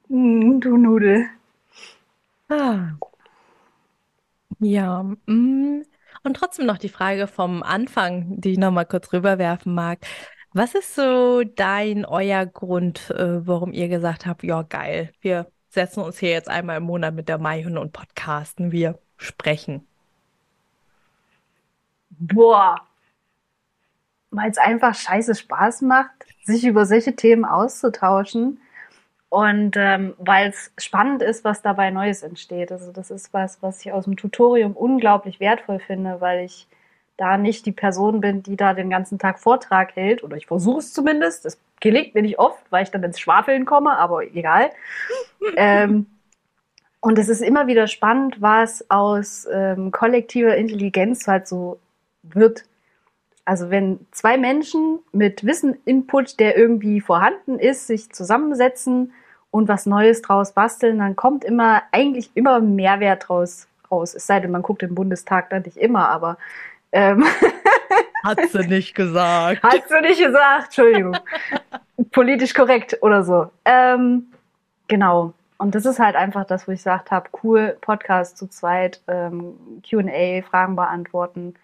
hm, 0.07 0.59
du 0.61 0.77
Nudel. 0.77 1.25
Ah. 2.49 2.91
Ja. 4.59 5.03
Mm. 5.25 5.83
Und 6.23 6.33
trotzdem 6.35 6.65
noch 6.65 6.77
die 6.77 6.89
Frage 6.89 7.27
vom 7.27 7.63
Anfang, 7.63 8.39
die 8.41 8.53
ich 8.53 8.57
noch 8.57 8.71
mal 8.71 8.85
kurz 8.85 9.13
rüberwerfen 9.13 9.73
mag. 9.73 9.99
Was 10.53 10.75
ist 10.75 10.95
so 10.95 11.43
dein, 11.43 12.05
euer 12.05 12.45
Grund, 12.45 13.11
äh, 13.11 13.45
warum 13.45 13.73
ihr 13.73 13.89
gesagt 13.89 14.25
habt, 14.25 14.43
ja, 14.43 14.63
geil, 14.63 15.11
wir 15.21 15.51
setzen 15.69 16.01
uns 16.01 16.17
hier 16.19 16.31
jetzt 16.31 16.49
einmal 16.49 16.77
im 16.77 16.83
Monat 16.83 17.13
mit 17.13 17.29
der 17.29 17.37
Maihunde 17.37 17.81
und 17.81 17.93
podcasten, 17.93 18.71
wir 18.71 18.97
sprechen? 19.17 19.85
Boah, 22.09 22.81
weil 24.31 24.49
es 24.49 24.57
einfach 24.57 24.95
scheiße 24.95 25.35
Spaß 25.35 25.81
macht, 25.83 26.11
sich 26.43 26.65
über 26.65 26.85
solche 26.85 27.15
Themen 27.15 27.45
auszutauschen 27.45 28.59
und 29.29 29.75
ähm, 29.77 30.15
weil 30.17 30.49
es 30.49 30.71
spannend 30.77 31.21
ist, 31.21 31.43
was 31.43 31.61
dabei 31.61 31.91
Neues 31.91 32.23
entsteht. 32.23 32.71
Also 32.71 32.91
das 32.91 33.11
ist 33.11 33.33
was, 33.33 33.61
was 33.61 33.81
ich 33.85 33.91
aus 33.91 34.05
dem 34.05 34.15
Tutorium 34.15 34.73
unglaublich 34.75 35.39
wertvoll 35.39 35.79
finde, 35.79 36.21
weil 36.21 36.45
ich 36.45 36.67
da 37.17 37.37
nicht 37.37 37.65
die 37.65 37.71
Person 37.71 38.21
bin, 38.21 38.43
die 38.43 38.55
da 38.55 38.73
den 38.73 38.89
ganzen 38.89 39.19
Tag 39.19 39.39
Vortrag 39.39 39.95
hält, 39.95 40.23
oder 40.23 40.37
ich 40.37 40.47
versuche 40.47 40.79
es 40.79 40.93
zumindest. 40.93 41.45
Das 41.45 41.59
gelingt 41.81 42.15
mir 42.15 42.21
nicht 42.21 42.39
oft, 42.39 42.63
weil 42.69 42.83
ich 42.83 42.91
dann 42.91 43.03
ins 43.03 43.19
Schwafeln 43.19 43.65
komme, 43.65 43.97
aber 43.97 44.23
egal. 44.23 44.69
ähm, 45.55 46.05
und 46.99 47.17
es 47.17 47.29
ist 47.29 47.41
immer 47.41 47.67
wieder 47.67 47.87
spannend, 47.87 48.41
was 48.41 48.89
aus 48.89 49.47
ähm, 49.51 49.91
kollektiver 49.91 50.55
Intelligenz 50.55 51.27
halt 51.27 51.47
so 51.47 51.79
wird. 52.23 52.65
Also 53.45 53.69
wenn 53.69 53.99
zwei 54.11 54.37
Menschen 54.37 54.99
mit 55.11 55.45
Wissen-Input, 55.45 56.39
der 56.39 56.57
irgendwie 56.57 56.99
vorhanden 56.99 57.59
ist, 57.59 57.87
sich 57.87 58.11
zusammensetzen 58.11 59.13
und 59.51 59.67
was 59.67 59.85
Neues 59.85 60.21
draus 60.21 60.51
basteln, 60.51 60.99
dann 60.99 61.15
kommt 61.15 61.45
immer 61.45 61.83
eigentlich 61.91 62.31
immer 62.33 62.59
Mehrwert 62.59 63.29
draus 63.29 63.67
raus. 63.89 64.13
Es 64.13 64.27
sei 64.27 64.39
denn, 64.39 64.51
man 64.51 64.63
guckt 64.63 64.83
im 64.83 64.95
Bundestag 64.95 65.49
dann 65.49 65.63
nicht 65.63 65.77
immer, 65.77 66.09
aber 66.09 66.37
ähm. 66.91 67.25
Hat 68.23 68.39
sie 68.49 68.67
nicht 68.67 68.95
gesagt. 68.95 69.63
Hat 69.63 69.87
sie 69.87 70.01
nicht 70.01 70.19
gesagt, 70.19 70.65
Entschuldigung. 70.65 71.17
Politisch 72.11 72.53
korrekt 72.53 72.97
oder 73.01 73.23
so. 73.23 73.49
Ähm, 73.63 74.27
genau. 74.87 75.33
Und 75.57 75.75
das 75.75 75.85
ist 75.85 75.99
halt 75.99 76.15
einfach 76.15 76.45
das, 76.45 76.67
wo 76.67 76.71
ich 76.71 76.79
gesagt 76.79 77.11
habe, 77.11 77.29
cool, 77.43 77.77
Podcast 77.81 78.37
zu 78.37 78.47
zweit, 78.47 79.01
ähm, 79.07 79.81
QA, 79.87 80.41
Fragen 80.43 80.75
beantworten, 80.75 81.55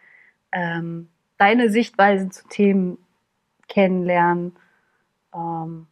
ähm, 0.51 1.09
deine 1.37 1.69
Sichtweisen 1.69 2.31
zu 2.31 2.47
Themen 2.47 2.97
kennenlernen, 3.67 4.55
ähm, 5.33 5.87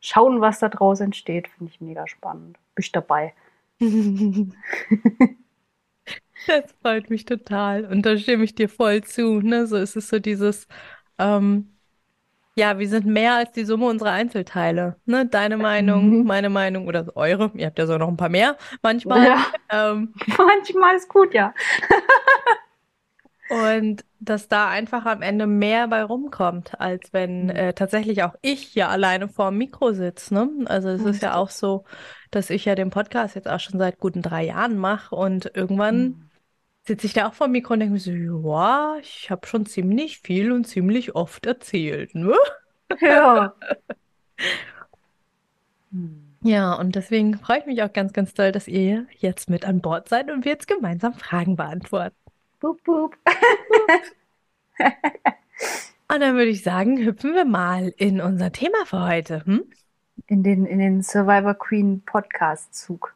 schauen, 0.00 0.40
was 0.40 0.58
da 0.58 0.68
draus 0.68 1.00
entsteht, 1.00 1.48
finde 1.48 1.72
ich 1.72 1.80
mega 1.80 2.06
spannend. 2.06 2.58
Bin 2.74 2.82
ich 2.82 2.92
dabei. 2.92 3.32
Das 6.46 6.72
freut 6.82 7.10
mich 7.10 7.24
total. 7.24 7.84
Und 7.84 8.02
da 8.06 8.16
stimme 8.16 8.44
ich 8.44 8.54
dir 8.54 8.68
voll 8.68 9.02
zu. 9.02 9.40
Ne? 9.40 9.66
So 9.66 9.76
ist 9.76 9.96
es 9.96 10.08
so 10.08 10.18
dieses, 10.18 10.68
ähm, 11.18 11.76
ja, 12.54 12.78
wir 12.78 12.88
sind 12.88 13.06
mehr 13.06 13.34
als 13.34 13.52
die 13.52 13.64
Summe 13.64 13.86
unserer 13.86 14.12
Einzelteile. 14.12 14.96
Ne? 15.04 15.26
Deine 15.26 15.56
Meinung, 15.56 16.20
mhm. 16.20 16.26
meine 16.26 16.48
Meinung 16.48 16.86
oder 16.86 17.04
eure. 17.16 17.50
Ihr 17.54 17.66
habt 17.66 17.78
ja 17.78 17.86
so 17.86 17.98
noch 17.98 18.08
ein 18.08 18.16
paar 18.16 18.28
mehr 18.28 18.56
manchmal. 18.82 19.26
Ja. 19.26 19.46
Ähm, 19.70 20.14
manchmal 20.38 20.96
ist 20.96 21.08
gut, 21.08 21.34
ja. 21.34 21.52
und 23.68 24.04
dass 24.20 24.48
da 24.48 24.68
einfach 24.68 25.04
am 25.04 25.20
Ende 25.20 25.46
mehr 25.46 25.86
bei 25.88 26.02
rumkommt, 26.02 26.80
als 26.80 27.12
wenn 27.12 27.44
mhm. 27.44 27.50
äh, 27.50 27.72
tatsächlich 27.74 28.22
auch 28.22 28.34
ich 28.40 28.62
hier 28.62 28.88
alleine 28.88 29.28
vor 29.28 29.50
dem 29.50 29.58
Mikro 29.58 29.92
sitze. 29.92 30.32
Ne? 30.32 30.48
Also 30.64 30.88
es 30.88 31.04
ist 31.04 31.22
ja 31.22 31.34
auch 31.34 31.50
so, 31.50 31.84
dass 32.30 32.48
ich 32.48 32.64
ja 32.64 32.74
den 32.74 32.90
Podcast 32.90 33.34
jetzt 33.34 33.48
auch 33.48 33.60
schon 33.60 33.78
seit 33.78 33.98
guten 33.98 34.22
drei 34.22 34.44
Jahren 34.44 34.78
mache 34.78 35.14
und 35.14 35.50
irgendwann 35.54 35.98
mhm 35.98 36.25
sitze 36.86 37.06
ich 37.06 37.12
da 37.12 37.28
auch 37.28 37.34
vor 37.34 37.48
dem 37.48 37.52
Mikro 37.52 37.74
und 37.74 37.80
denke 37.80 37.94
mir 37.94 38.00
so, 38.00 38.12
ja, 38.12 38.96
ich 39.00 39.30
habe 39.30 39.46
schon 39.46 39.66
ziemlich 39.66 40.18
viel 40.18 40.52
und 40.52 40.66
ziemlich 40.66 41.14
oft 41.14 41.46
erzählt, 41.46 42.14
ne? 42.14 42.34
Ja. 43.00 43.54
Ja, 46.42 46.74
und 46.74 46.94
deswegen 46.94 47.38
freue 47.38 47.58
ich 47.58 47.66
mich 47.66 47.82
auch 47.82 47.92
ganz, 47.92 48.12
ganz 48.12 48.32
toll, 48.32 48.52
dass 48.52 48.68
ihr 48.68 49.06
jetzt 49.18 49.50
mit 49.50 49.64
an 49.64 49.80
Bord 49.80 50.08
seid 50.08 50.30
und 50.30 50.44
wir 50.44 50.52
jetzt 50.52 50.68
gemeinsam 50.68 51.14
Fragen 51.14 51.56
beantworten. 51.56 52.14
Boop, 52.60 52.84
boop. 52.84 53.16
und 54.78 56.20
dann 56.20 56.36
würde 56.36 56.50
ich 56.50 56.62
sagen, 56.62 57.04
hüpfen 57.04 57.34
wir 57.34 57.46
mal 57.46 57.92
in 57.96 58.20
unser 58.20 58.52
Thema 58.52 58.84
für 58.84 59.04
heute. 59.04 59.44
Hm? 59.44 59.64
In 60.28 60.44
den, 60.44 60.66
in 60.66 60.78
den 60.78 61.02
Survivor 61.02 61.54
Queen 61.54 62.02
Podcast 62.02 62.74
Zug. 62.76 63.15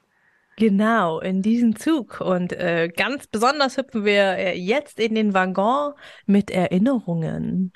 Genau, 0.61 1.21
in 1.21 1.41
diesen 1.41 1.75
Zug. 1.75 2.21
Und 2.21 2.53
äh, 2.53 2.89
ganz 2.95 3.27
besonders 3.27 3.79
hüpfen 3.79 4.05
wir 4.05 4.37
äh, 4.37 4.59
jetzt 4.59 5.01
in 5.01 5.15
den 5.15 5.33
Waggon 5.33 5.95
mit 6.27 6.51
Erinnerungen. 6.51 7.73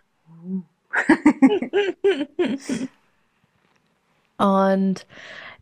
Und 4.36 5.06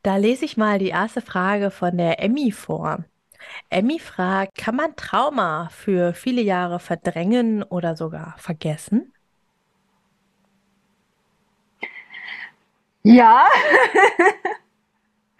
da 0.02 0.16
lese 0.16 0.44
ich 0.44 0.56
mal 0.56 0.78
die 0.80 0.88
erste 0.88 1.20
Frage 1.20 1.70
von 1.70 1.96
der 1.96 2.20
Emmy 2.22 2.50
vor. 2.52 3.04
Emmy 3.70 3.98
fragt, 4.00 4.56
kann 4.58 4.76
man 4.76 4.96
Trauma 4.96 5.68
für 5.70 6.14
viele 6.14 6.42
Jahre 6.42 6.80
verdrängen 6.80 7.62
oder 7.62 7.96
sogar 7.96 8.34
vergessen? 8.38 9.12
Ja. 13.04 13.46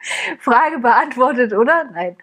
Frage 0.39 0.79
beantwortet, 0.79 1.53
oder? 1.53 1.85
Nein. 1.93 2.17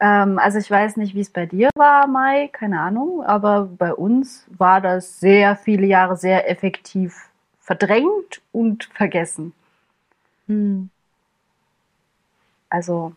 Ähm, 0.00 0.38
also 0.38 0.58
ich 0.58 0.70
weiß 0.70 0.96
nicht, 0.96 1.14
wie 1.14 1.20
es 1.20 1.30
bei 1.30 1.46
dir 1.46 1.70
war, 1.74 2.06
Mai, 2.06 2.48
keine 2.52 2.80
Ahnung, 2.80 3.22
aber 3.22 3.64
bei 3.64 3.94
uns 3.94 4.46
war 4.48 4.80
das 4.80 5.20
sehr 5.20 5.56
viele 5.56 5.86
Jahre 5.86 6.16
sehr 6.16 6.50
effektiv 6.50 7.30
verdrängt 7.60 8.42
und 8.52 8.84
vergessen. 8.84 9.52
Hm. 10.46 10.90
Also 12.68 13.14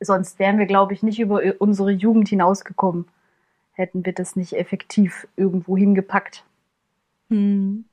sonst 0.00 0.38
wären 0.38 0.58
wir, 0.58 0.66
glaube 0.66 0.92
ich, 0.92 1.02
nicht 1.02 1.18
über 1.18 1.42
unsere 1.58 1.90
Jugend 1.90 2.28
hinausgekommen, 2.28 3.08
hätten 3.72 4.04
wir 4.04 4.12
das 4.12 4.36
nicht 4.36 4.52
effektiv 4.52 5.26
irgendwo 5.36 5.76
hingepackt. 5.76 6.44
Hm. 7.30 7.84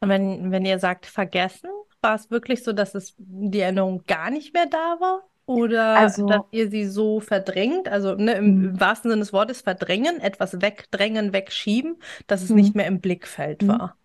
Und 0.00 0.08
wenn, 0.08 0.50
wenn 0.50 0.64
ihr 0.64 0.78
sagt 0.78 1.06
vergessen, 1.06 1.70
war 2.02 2.14
es 2.16 2.30
wirklich 2.30 2.62
so, 2.64 2.72
dass 2.72 2.94
es 2.94 3.14
die 3.18 3.60
Erinnerung 3.60 4.04
gar 4.06 4.30
nicht 4.30 4.54
mehr 4.54 4.66
da 4.66 4.98
war? 5.00 5.28
Oder 5.46 6.14
Also, 6.14 6.26
dass 6.26 6.42
ihr 6.52 6.70
sie 6.70 6.86
so 6.86 7.20
verdrängt, 7.20 7.88
also 7.88 8.14
ne, 8.14 8.34
im, 8.34 8.58
hm, 8.58 8.64
im 8.64 8.80
wahrsten 8.80 9.10
Sinne 9.10 9.20
des 9.22 9.32
Wortes 9.32 9.60
verdrängen, 9.62 10.20
etwas 10.20 10.60
wegdrängen, 10.62 11.32
wegschieben, 11.32 11.96
dass 12.28 12.42
es 12.42 12.52
hm, 12.52 12.54
nicht 12.54 12.74
mehr 12.76 12.86
im 12.86 13.00
Blickfeld 13.00 13.66
hm. 13.66 13.68
war? 13.68 13.96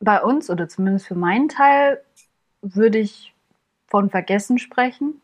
bei 0.00 0.22
uns 0.22 0.50
oder 0.50 0.68
zumindest 0.68 1.06
für 1.06 1.14
meinen 1.14 1.48
Teil 1.48 2.02
würde 2.62 2.98
ich 2.98 3.34
von 3.88 4.10
Vergessen 4.10 4.58
sprechen. 4.58 5.20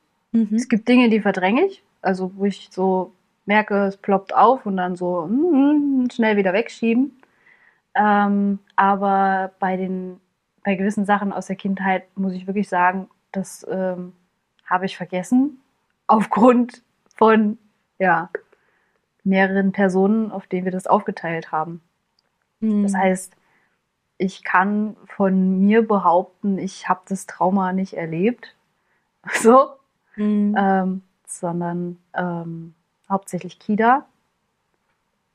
Es 0.57 0.69
Mhm. 0.69 0.69
gibt 0.69 0.89
Dinge, 0.89 1.11
die 1.11 1.21
verdränge 1.21 1.67
ich, 1.67 1.83
also 2.03 2.33
wo 2.37 2.45
ich 2.47 2.69
so 2.73 3.13
merke, 3.47 3.87
es 3.87 3.97
ploppt 3.97 4.35
auf 4.35 4.67
und 4.67 4.77
dann 4.77 4.97
so 4.97 5.27
mm, 5.27 6.09
schnell 6.13 6.37
wieder 6.37 6.53
wegschieben. 6.53 7.17
Ähm, 7.95 8.59
aber 8.77 9.53
bei 9.61 9.77
den, 9.77 10.21
bei 10.67 10.75
gewissen 10.75 11.05
Sachen 11.05 11.33
aus 11.33 11.47
der 11.47 11.55
Kindheit 11.55 12.05
muss 12.19 12.33
ich 12.33 12.49
wirklich 12.49 12.69
sagen, 12.69 13.09
das 13.31 13.65
ähm, 13.71 14.13
habe 14.65 14.85
ich 14.85 14.97
vergessen 14.97 15.61
aufgrund 16.09 16.83
von 17.15 17.57
ja, 18.01 18.31
mehreren 19.23 19.71
Personen, 19.71 20.33
auf 20.33 20.49
denen 20.49 20.65
wir 20.65 20.73
das 20.73 20.89
aufgeteilt 20.89 21.53
haben. 21.53 21.81
Das 22.61 22.95
Hm. 22.95 22.99
heißt, 22.99 23.37
ich 24.19 24.43
kann 24.43 24.97
von 25.07 25.61
mir 25.61 25.87
behaupten, 25.87 26.59
ich 26.59 26.89
habe 26.89 27.03
das 27.09 27.27
Trauma 27.27 27.73
nicht 27.73 27.95
erlebt, 27.95 28.57
so, 29.35 29.69
Hm. 30.15 30.57
ähm, 30.59 31.03
sondern 31.27 31.99
ähm, 32.15 32.75
hauptsächlich 33.09 33.61
Kida. 33.61 34.07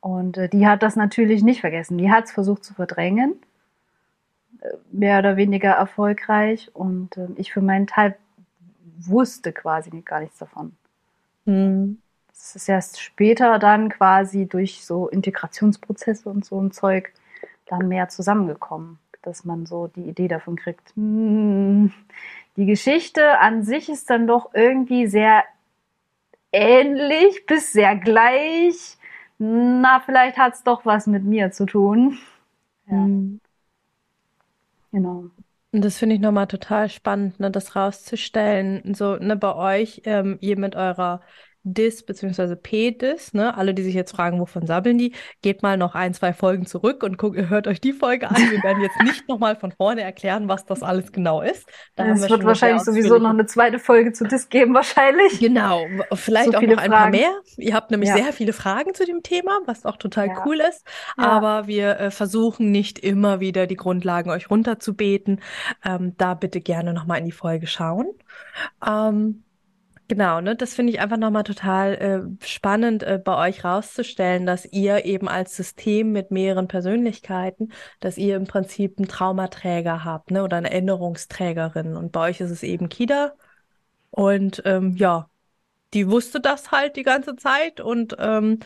Und 0.01 0.38
äh, 0.38 0.50
die 0.50 0.67
hat 0.67 0.83
das 0.83 0.97
natürlich 0.97 1.41
nicht 1.41 1.61
vergessen. 1.61 1.97
Die 1.97 2.11
hat 2.11 2.25
es 2.25 2.31
versucht 2.31 2.65
zu 2.65 2.73
verdrängen, 2.73 3.35
mehr 4.91 5.20
oder 5.20 5.38
weniger 5.38 5.72
erfolgreich. 5.72 6.70
Und 6.74 7.18
ähm, 7.18 7.36
ich 7.38 7.53
für 7.53 7.62
meinen 7.62 7.88
Teil 7.88 8.15
wusste 9.00 9.51
quasi 9.53 9.89
gar 10.01 10.20
nichts 10.22 10.38
davon. 10.38 10.75
Hm. 11.46 11.96
Es 12.34 12.56
ist 12.56 12.68
erst 12.70 13.00
später 13.00 13.60
dann 13.60 13.89
quasi 13.89 14.46
durch 14.48 14.86
so 14.86 15.08
Integrationsprozesse 15.08 16.30
und 16.30 16.44
so 16.46 16.60
ein 16.62 16.72
Zeug 16.72 17.13
dann 17.68 17.88
mehr 17.88 18.10
zusammengekommen, 18.10 19.00
dass 19.22 19.46
man 19.46 19.65
so 19.65 19.88
die 19.88 20.03
Idee 20.10 20.27
davon 20.27 20.56
kriegt. 20.58 20.94
hm, 20.96 21.94
Die 22.58 22.65
Geschichte 22.65 23.39
an 23.39 23.63
sich 23.63 23.89
ist 23.89 24.10
dann 24.10 24.27
doch 24.27 24.53
irgendwie 24.53 25.08
sehr 25.08 25.44
ähnlich 26.51 27.46
bis 27.46 27.74
sehr 27.74 27.96
gleich. 27.96 28.98
Na, 29.38 30.00
vielleicht 30.06 30.38
hat 30.38 30.53
es 30.53 30.63
doch 30.63 30.86
was 30.86 31.08
mit 31.08 31.24
mir 31.24 31.51
zu 31.51 31.65
tun. 31.65 32.18
Ja, 32.86 32.96
Hm. 32.96 33.39
Genau. 34.91 35.31
Und 35.74 35.86
das 35.86 35.98
finde 35.98 36.15
ich 36.15 36.21
nochmal 36.21 36.48
total 36.48 36.89
spannend, 36.89 37.39
ne, 37.39 37.50
das 37.51 37.75
rauszustellen. 37.75 38.93
So, 38.93 39.15
ne, 39.17 39.36
bei 39.38 39.55
euch, 39.55 40.01
ähm, 40.05 40.38
ihr 40.41 40.57
mit 40.60 40.75
eurer 40.75 41.21
Dis 41.63 42.03
bzw. 42.03 42.56
P-Dis, 42.56 43.34
ne, 43.34 43.56
alle, 43.56 43.74
die 43.74 43.84
sich 43.84 43.94
jetzt 43.94 44.12
fragen, 44.12 44.39
wovon 44.39 44.65
sabbeln 44.65 44.98
die, 44.98 45.13
geht 45.41 45.62
mal 45.63 45.77
noch 45.77 45.94
ein, 45.96 46.13
zwei 46.13 46.34
Folgen 46.34 46.65
zurück 46.65 47.03
und 47.03 47.18
guckt, 47.18 47.38
hört 47.38 47.68
euch 47.68 47.80
die 47.80 47.94
Folge 47.94 48.30
an. 48.30 48.36
Wir 48.50 48.63
werden 48.63 48.82
jetzt 48.82 49.00
nicht 49.03 49.27
nochmal 49.30 49.56
von 49.56 49.72
vorne 49.72 50.01
erklären, 50.01 50.48
was 50.48 50.65
das 50.65 50.82
alles 50.84 51.12
genau 51.12 51.41
ist. 51.41 51.70
Da 51.96 52.08
Es 52.08 52.22
wir 52.22 52.30
wird 52.30 52.44
wahrscheinlich 52.46 52.83
sowieso 52.83 53.18
noch 53.20 53.29
eine 53.29 53.46
zweite 53.46 53.79
Folge 53.79 54.12
zu 54.12 54.25
Dis 54.25 54.50
geben, 54.50 54.74
wahrscheinlich. 54.74 55.40
Genau, 55.40 55.92
vielleicht 56.14 56.51
So 56.51 56.57
auch 56.57 56.62
noch 56.62 56.77
ein 56.77 56.92
paar 56.92 57.01
Fragen. 57.03 57.12
mehr. 57.12 57.31
Ihr 57.57 57.74
habt 57.75 57.92
nämlich 57.92 58.09
Ja, 58.09 58.16
sehr 58.16 58.33
viele 58.33 58.53
Fragen 58.53 58.94
zu 58.94 59.05
dem 59.05 59.24
Thema, 59.24 59.59
was 59.66 59.85
auch 59.85 59.98
total 59.98 60.27
ja, 60.27 60.46
cool 60.46 60.59
ist. 60.59 60.85
ja. 61.18 61.24
Aber 61.24 61.68
wir 61.68 62.00
äh, 62.00 62.12
versuchen 62.12 62.72
nicht 62.72 63.00
immer 63.00 63.40
wieder 63.40 63.68
die 63.68 63.75
Grundlagen 63.75 64.29
euch 64.31 64.50
runterzubeten. 64.50 65.42
Ähm, 65.83 66.16
da 66.18 66.33
bitte 66.33 66.62
gerne 66.62 66.94
nochmal 66.94 67.20
in 67.20 67.25
die 67.25 67.31
Folge 67.31 67.68
schauen. 67.68 68.07
Ähm, 68.85 69.44
genau, 70.11 70.41
ne, 70.41 70.57
das 70.57 70.74
finde 70.74 70.91
ich 70.91 71.00
einfach 71.00 71.15
nochmal 71.15 71.43
total 71.43 71.93
äh, 72.41 72.45
spannend, 72.45 73.01
äh, 73.03 73.17
bei 73.24 73.47
euch 73.50 73.63
rauszustellen, 73.63 74.45
dass 74.45 74.65
ihr 74.65 75.05
eben 75.05 75.29
als 75.29 75.55
System 75.55 76.11
mit 76.11 76.31
mehreren 76.31 76.67
Persönlichkeiten, 76.67 77.71
dass 78.01 78.17
ihr 78.17 78.35
im 78.35 78.45
Prinzip 78.45 78.97
einen 78.97 79.07
Traumaträger 79.07 80.03
habt, 80.03 80.31
ne, 80.31 80.43
oder 80.43 80.57
eine 80.57 80.69
Erinnerungsträgerin. 80.69 81.95
Und 81.95 82.11
bei 82.11 82.29
euch 82.29 82.41
ist 82.41 82.51
es 82.51 82.63
eben 82.63 82.89
Kida. 82.89 83.33
Und 84.11 84.61
ähm, 84.65 84.95
ja 84.97 85.29
die 85.93 86.09
wusste 86.09 86.39
das 86.39 86.71
halt 86.71 86.95
die 86.95 87.03
ganze 87.03 87.35
Zeit 87.35 87.81
und 87.81 88.15
ähm, 88.19 88.59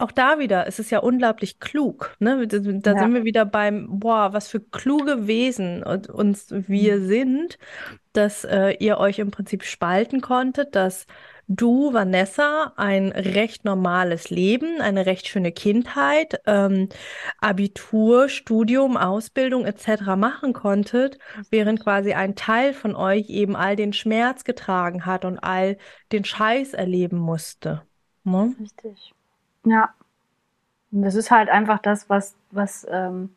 auch 0.00 0.12
da 0.12 0.38
wieder, 0.38 0.66
es 0.66 0.78
ist 0.78 0.90
ja 0.90 1.00
unglaublich 1.00 1.60
klug, 1.60 2.16
ne? 2.20 2.46
Da 2.46 2.58
da 2.58 2.96
Ja. 2.96 2.98
sind 2.98 3.14
wir 3.14 3.24
wieder 3.24 3.44
beim, 3.44 4.00
boah, 4.00 4.32
was 4.32 4.48
für 4.48 4.60
kluge 4.60 5.26
Wesen 5.26 5.82
und, 5.82 6.08
uns 6.10 6.48
wir 6.50 7.00
Mhm. 7.00 7.04
sind, 7.04 7.58
dass 8.12 8.44
äh, 8.44 8.72
ihr 8.80 8.98
euch 8.98 9.18
im 9.20 9.30
Prinzip 9.30 9.64
spalten 9.64 10.20
konntet, 10.20 10.74
dass 10.76 11.06
du, 11.48 11.92
Vanessa, 11.92 12.72
ein 12.76 13.10
recht 13.12 13.64
normales 13.64 14.30
Leben, 14.30 14.80
eine 14.80 15.06
recht 15.06 15.28
schöne 15.28 15.52
Kindheit, 15.52 16.40
ähm, 16.46 16.88
Abitur, 17.40 18.28
Studium, 18.28 18.96
Ausbildung 18.96 19.64
etc. 19.66 20.16
machen 20.16 20.52
konntet, 20.52 21.18
während 21.50 21.80
quasi 21.82 22.12
ein 22.14 22.36
Teil 22.36 22.72
von 22.74 22.94
euch 22.96 23.28
eben 23.30 23.56
all 23.56 23.76
den 23.76 23.92
Schmerz 23.92 24.44
getragen 24.44 25.06
hat 25.06 25.24
und 25.24 25.38
all 25.40 25.76
den 26.12 26.24
Scheiß 26.24 26.74
erleben 26.74 27.18
musste. 27.18 27.82
Ne? 28.24 28.54
Richtig. 28.60 29.12
Ja. 29.64 29.94
Und 30.92 31.02
das 31.02 31.14
ist 31.14 31.30
halt 31.30 31.48
einfach 31.48 31.78
das, 31.80 32.08
was, 32.10 32.34
was 32.50 32.86
ähm, 32.90 33.30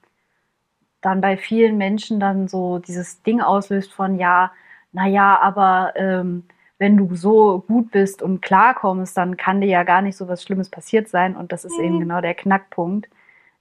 dann 1.01 1.21
bei 1.21 1.38
vielen 1.38 1.77
Menschen 1.77 2.19
dann 2.19 2.47
so 2.47 2.79
dieses 2.79 3.21
Ding 3.23 3.41
auslöst 3.41 3.93
von, 3.93 4.17
ja, 4.17 4.51
naja, 4.91 5.39
aber 5.41 5.93
ähm, 5.95 6.45
wenn 6.79 6.97
du 6.97 7.15
so 7.15 7.59
gut 7.67 7.91
bist 7.91 8.21
und 8.21 8.41
klarkommst, 8.41 9.15
dann 9.17 9.38
kann 9.38 9.62
dir 9.62 9.67
ja 9.67 9.83
gar 9.83 10.01
nicht 10.01 10.17
so 10.17 10.27
was 10.27 10.43
Schlimmes 10.43 10.69
passiert 10.69 11.09
sein. 11.09 11.36
Und 11.36 11.51
das 11.51 11.65
ist 11.65 11.77
eben 11.79 11.95
Mhm. 11.95 11.99
genau 12.01 12.21
der 12.21 12.33
Knackpunkt. 12.36 13.09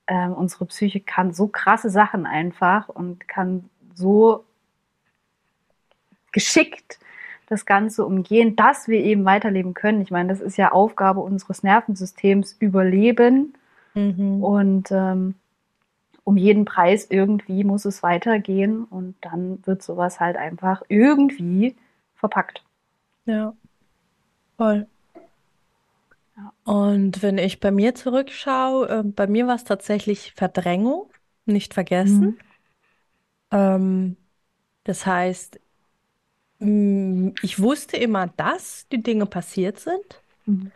Ähm, 0.06 0.32
unsere 0.34 0.66
Psyche 0.66 1.00
kann 1.00 1.32
so 1.32 1.48
krasse 1.48 1.90
Sachen 1.90 2.26
einfach 2.26 2.88
und 2.88 3.28
kann 3.28 3.68
so 3.94 4.44
geschickt 6.32 6.98
das 7.52 7.66
Ganze 7.66 8.04
umgehen, 8.06 8.56
dass 8.56 8.88
wir 8.88 9.04
eben 9.04 9.24
weiterleben 9.24 9.74
können. 9.74 10.00
Ich 10.00 10.10
meine, 10.10 10.30
das 10.30 10.40
ist 10.40 10.56
ja 10.56 10.72
Aufgabe 10.72 11.20
unseres 11.20 11.62
Nervensystems, 11.62 12.56
überleben. 12.58 13.54
Mhm. 13.94 14.42
Und 14.42 14.90
ähm, 14.90 15.34
um 16.24 16.36
jeden 16.36 16.64
Preis 16.64 17.06
irgendwie 17.10 17.62
muss 17.62 17.84
es 17.84 18.02
weitergehen 18.02 18.84
und 18.84 19.14
dann 19.20 19.64
wird 19.66 19.82
sowas 19.82 20.18
halt 20.18 20.36
einfach 20.36 20.82
irgendwie 20.88 21.76
verpackt. 22.14 22.62
Ja, 23.26 23.52
voll. 24.56 24.86
Ja. 26.36 26.52
Und 26.64 27.22
wenn 27.22 27.36
ich 27.36 27.60
bei 27.60 27.70
mir 27.70 27.94
zurückschaue, 27.94 28.88
äh, 28.88 29.02
bei 29.02 29.26
mir 29.26 29.46
war 29.46 29.56
es 29.56 29.64
tatsächlich 29.64 30.32
Verdrängung, 30.36 31.10
nicht 31.44 31.74
vergessen. 31.74 32.20
Mhm. 32.20 32.38
Ähm, 33.50 34.16
das 34.84 35.04
heißt, 35.04 35.60
ich 37.42 37.60
wusste 37.60 37.96
immer, 37.96 38.28
dass 38.28 38.86
die 38.88 39.02
Dinge 39.02 39.26
passiert 39.26 39.78
sind. 39.80 40.22
Mhm. 40.46 40.70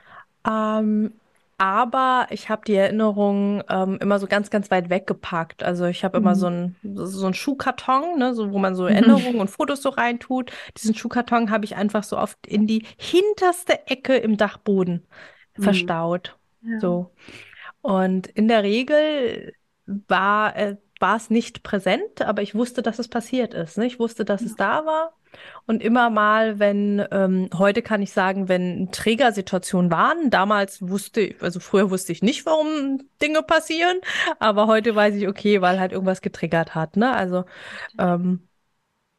Ähm, 0.46 1.12
aber 1.58 2.26
ich 2.30 2.50
habe 2.50 2.62
die 2.66 2.74
Erinnerungen 2.74 3.62
ähm, 3.70 3.98
immer 4.00 4.18
so 4.18 4.26
ganz, 4.26 4.50
ganz 4.50 4.70
weit 4.70 4.90
weggepackt. 4.90 5.62
Also 5.62 5.86
ich 5.86 6.04
habe 6.04 6.18
immer 6.18 6.36
so 6.36 6.50
Mhm. 6.50 6.76
einen 6.82 6.96
so 7.06 7.24
einen 7.24 7.34
Schuhkarton, 7.34 8.18
ne, 8.18 8.34
so 8.34 8.52
wo 8.52 8.58
man 8.58 8.74
so 8.74 8.84
Mhm. 8.84 8.90
Erinnerungen 8.90 9.40
und 9.40 9.48
Fotos 9.50 9.80
so 9.82 9.88
reintut. 9.88 10.52
Diesen 10.76 10.94
Schuhkarton 10.94 11.50
habe 11.50 11.64
ich 11.64 11.76
einfach 11.76 12.04
so 12.04 12.18
oft 12.18 12.46
in 12.46 12.66
die 12.66 12.84
hinterste 12.98 13.86
Ecke 13.86 14.16
im 14.16 14.36
Dachboden 14.36 15.06
Mhm. 15.56 15.62
verstaut. 15.62 16.36
Ja. 16.62 16.78
So. 16.80 17.10
Und 17.82 18.26
in 18.28 18.48
der 18.48 18.62
Regel 18.62 19.54
war, 19.86 20.56
äh, 20.56 20.76
war 21.00 21.16
es 21.16 21.30
nicht 21.30 21.62
präsent, 21.62 22.22
aber 22.22 22.42
ich 22.42 22.54
wusste, 22.54 22.82
dass 22.82 22.98
es 22.98 23.08
passiert 23.08 23.54
ist. 23.54 23.78
Ne? 23.78 23.86
Ich 23.86 23.98
wusste, 23.98 24.24
dass 24.24 24.40
Ja. 24.42 24.46
es 24.48 24.56
da 24.56 24.86
war. 24.86 25.12
Und 25.66 25.82
immer 25.82 26.08
mal, 26.08 26.58
wenn, 26.58 27.04
ähm, 27.10 27.50
heute 27.58 27.82
kann 27.82 28.00
ich 28.00 28.12
sagen, 28.12 28.48
wenn 28.48 28.90
Trägersituationen 28.90 29.90
waren, 29.90 30.30
damals 30.30 30.80
wusste 30.88 31.20
ich, 31.20 31.42
also 31.42 31.60
früher 31.60 31.90
wusste 31.90 32.12
ich 32.12 32.22
nicht, 32.22 32.46
warum 32.46 33.02
Dinge 33.20 33.42
passieren, 33.42 33.98
aber 34.38 34.66
heute 34.66 34.94
weiß 34.94 35.14
ich, 35.16 35.28
okay, 35.28 35.60
weil 35.60 35.78
halt 35.78 35.92
irgendwas 35.92 36.22
getriggert 36.22 36.74
hat, 36.74 36.96
ne? 36.96 37.14
Also, 37.14 37.44
ähm, 37.98 38.48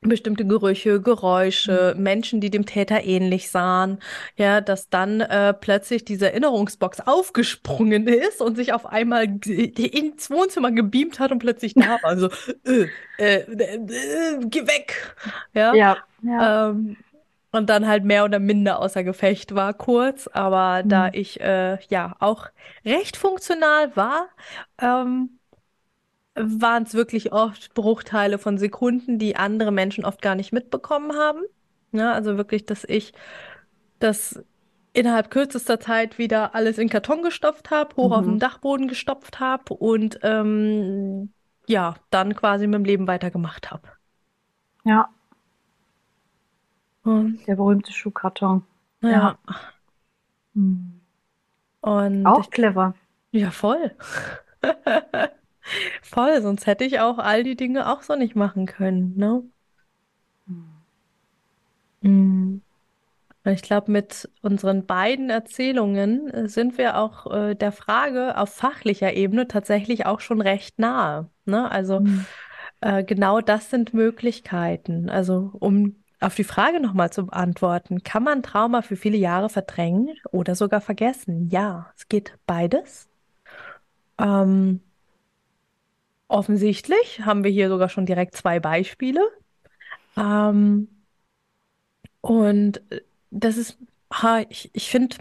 bestimmte 0.01 0.45
Gerüche, 0.45 1.01
Geräusche, 1.01 1.93
Mhm. 1.93 1.97
Menschen, 1.97 2.39
die 2.39 2.49
dem 2.51 2.65
Täter 2.65 3.03
ähnlich 3.03 3.49
sahen, 3.51 3.99
ja, 4.37 4.61
dass 4.61 4.89
dann 4.89 5.21
äh, 5.21 5.53
plötzlich 5.53 6.05
diese 6.05 6.27
Erinnerungsbox 6.31 7.01
aufgesprungen 7.01 8.07
ist 8.07 8.41
und 8.41 8.55
sich 8.55 8.73
auf 8.73 8.85
einmal 8.85 9.25
ins 9.45 10.29
Wohnzimmer 10.29 10.71
gebeamt 10.71 11.19
hat 11.19 11.31
und 11.31 11.39
plötzlich 11.39 11.77
da 11.77 11.97
war. 12.01 12.17
So, 12.17 12.29
äh, 12.65 12.87
äh, 13.17 13.41
äh, 13.41 13.75
äh, 13.75 14.39
geh 14.45 14.67
weg, 14.67 15.15
ja. 15.53 15.79
Ja, 15.79 16.05
ja. 16.21 16.57
Ähm, 16.69 16.97
und 17.51 17.69
dann 17.69 17.87
halt 17.87 18.03
mehr 18.05 18.25
oder 18.25 18.39
minder 18.39 18.79
außer 18.79 19.03
Gefecht 19.03 19.55
war 19.55 19.73
kurz, 19.73 20.27
aber 20.27 20.83
da 20.83 21.09
Mhm. 21.09 21.13
ich 21.13 21.39
äh, 21.41 21.79
ja 21.89 22.15
auch 22.19 22.47
recht 22.85 23.17
funktional 23.17 23.95
war, 23.95 24.29
ähm, 24.79 25.36
waren 26.39 26.83
es 26.83 26.93
wirklich 26.93 27.31
oft 27.33 27.73
Bruchteile 27.73 28.37
von 28.39 28.57
Sekunden, 28.57 29.19
die 29.19 29.35
andere 29.35 29.71
Menschen 29.71 30.05
oft 30.05 30.21
gar 30.21 30.35
nicht 30.35 30.53
mitbekommen 30.53 31.13
haben. 31.15 31.41
Ja, 31.91 32.13
also 32.13 32.37
wirklich, 32.37 32.65
dass 32.65 32.83
ich 32.85 33.13
das 33.99 34.43
innerhalb 34.93 35.31
kürzester 35.31 35.79
Zeit 35.79 36.17
wieder 36.17 36.55
alles 36.55 36.77
in 36.79 36.89
Karton 36.89 37.23
gestopft 37.23 37.71
habe, 37.71 37.95
hoch 37.97 38.11
auf 38.11 38.25
den 38.25 38.37
Mhm. 38.37 38.39
Dachboden 38.39 38.87
gestopft 38.87 39.39
habe 39.39 39.73
und 39.75 40.19
ähm, 40.23 41.33
ja, 41.67 41.95
dann 42.11 42.35
quasi 42.35 42.67
mit 42.67 42.75
dem 42.75 42.85
Leben 42.85 43.07
weitergemacht 43.07 43.71
habe. 43.71 43.89
Ja, 44.85 45.09
Hm, 47.05 47.39
der 47.47 47.55
berühmte 47.55 47.91
Schuhkarton. 47.91 48.63
ja, 49.01 49.33
Ja. 49.33 49.39
Mhm. 50.55 50.99
und 51.81 52.37
Auch 52.37 52.51
ich, 52.51 52.51
clever. 52.51 52.93
ja, 53.31 53.51
voll. 53.51 53.95
Voll, 56.17 56.41
sonst 56.41 56.65
hätte 56.65 56.83
ich 56.83 56.99
auch 56.99 57.19
all 57.19 57.43
die 57.43 57.55
Dinge 57.55 57.87
auch 57.91 58.01
so 58.01 58.15
nicht 58.15 58.35
machen 58.35 58.65
können, 58.65 59.15
ne? 59.17 59.43
Mhm. 62.01 62.61
Und 63.43 63.51
Ich 63.51 63.61
glaube, 63.61 63.91
mit 63.91 64.29
unseren 64.41 64.85
beiden 64.85 65.29
Erzählungen 65.29 66.27
äh, 66.29 66.49
sind 66.49 66.77
wir 66.77 66.97
auch 66.97 67.31
äh, 67.31 67.55
der 67.55 67.71
Frage 67.71 68.37
auf 68.37 68.49
fachlicher 68.49 69.13
Ebene 69.13 69.47
tatsächlich 69.47 70.05
auch 70.05 70.19
schon 70.19 70.41
recht 70.41 70.79
nahe. 70.79 71.29
Ne? 71.45 71.71
Also 71.71 72.01
Mhm. 72.01 72.25
äh, 72.81 73.03
genau 73.03 73.41
das 73.41 73.69
sind 73.69 73.93
Möglichkeiten. 73.93 75.09
Also 75.09 75.51
um 75.59 75.95
auf 76.19 76.35
die 76.35 76.43
Frage 76.43 76.79
nochmal 76.79 77.11
zu 77.11 77.27
beantworten, 77.27 78.03
kann 78.03 78.23
man 78.23 78.43
Trauma 78.43 78.81
für 78.81 78.95
viele 78.95 79.17
Jahre 79.17 79.49
verdrängen 79.49 80.09
oder 80.31 80.55
sogar 80.55 80.81
vergessen? 80.81 81.49
Ja, 81.49 81.91
es 81.95 82.07
geht 82.09 82.33
beides. 82.47 83.07
Ähm, 84.19 84.81
offensichtlich 86.27 87.21
haben 87.21 87.43
wir 87.43 87.51
hier 87.51 87.69
sogar 87.69 87.89
schon 87.89 88.05
direkt 88.05 88.35
zwei 88.35 88.59
Beispiele. 88.59 89.21
Ähm, 90.17 90.89
und 92.21 92.81
äh, 92.91 93.01
das 93.31 93.57
ist, 93.57 93.77
ha, 94.11 94.41
ich, 94.49 94.69
ich 94.73 94.89
finde, 94.89 95.17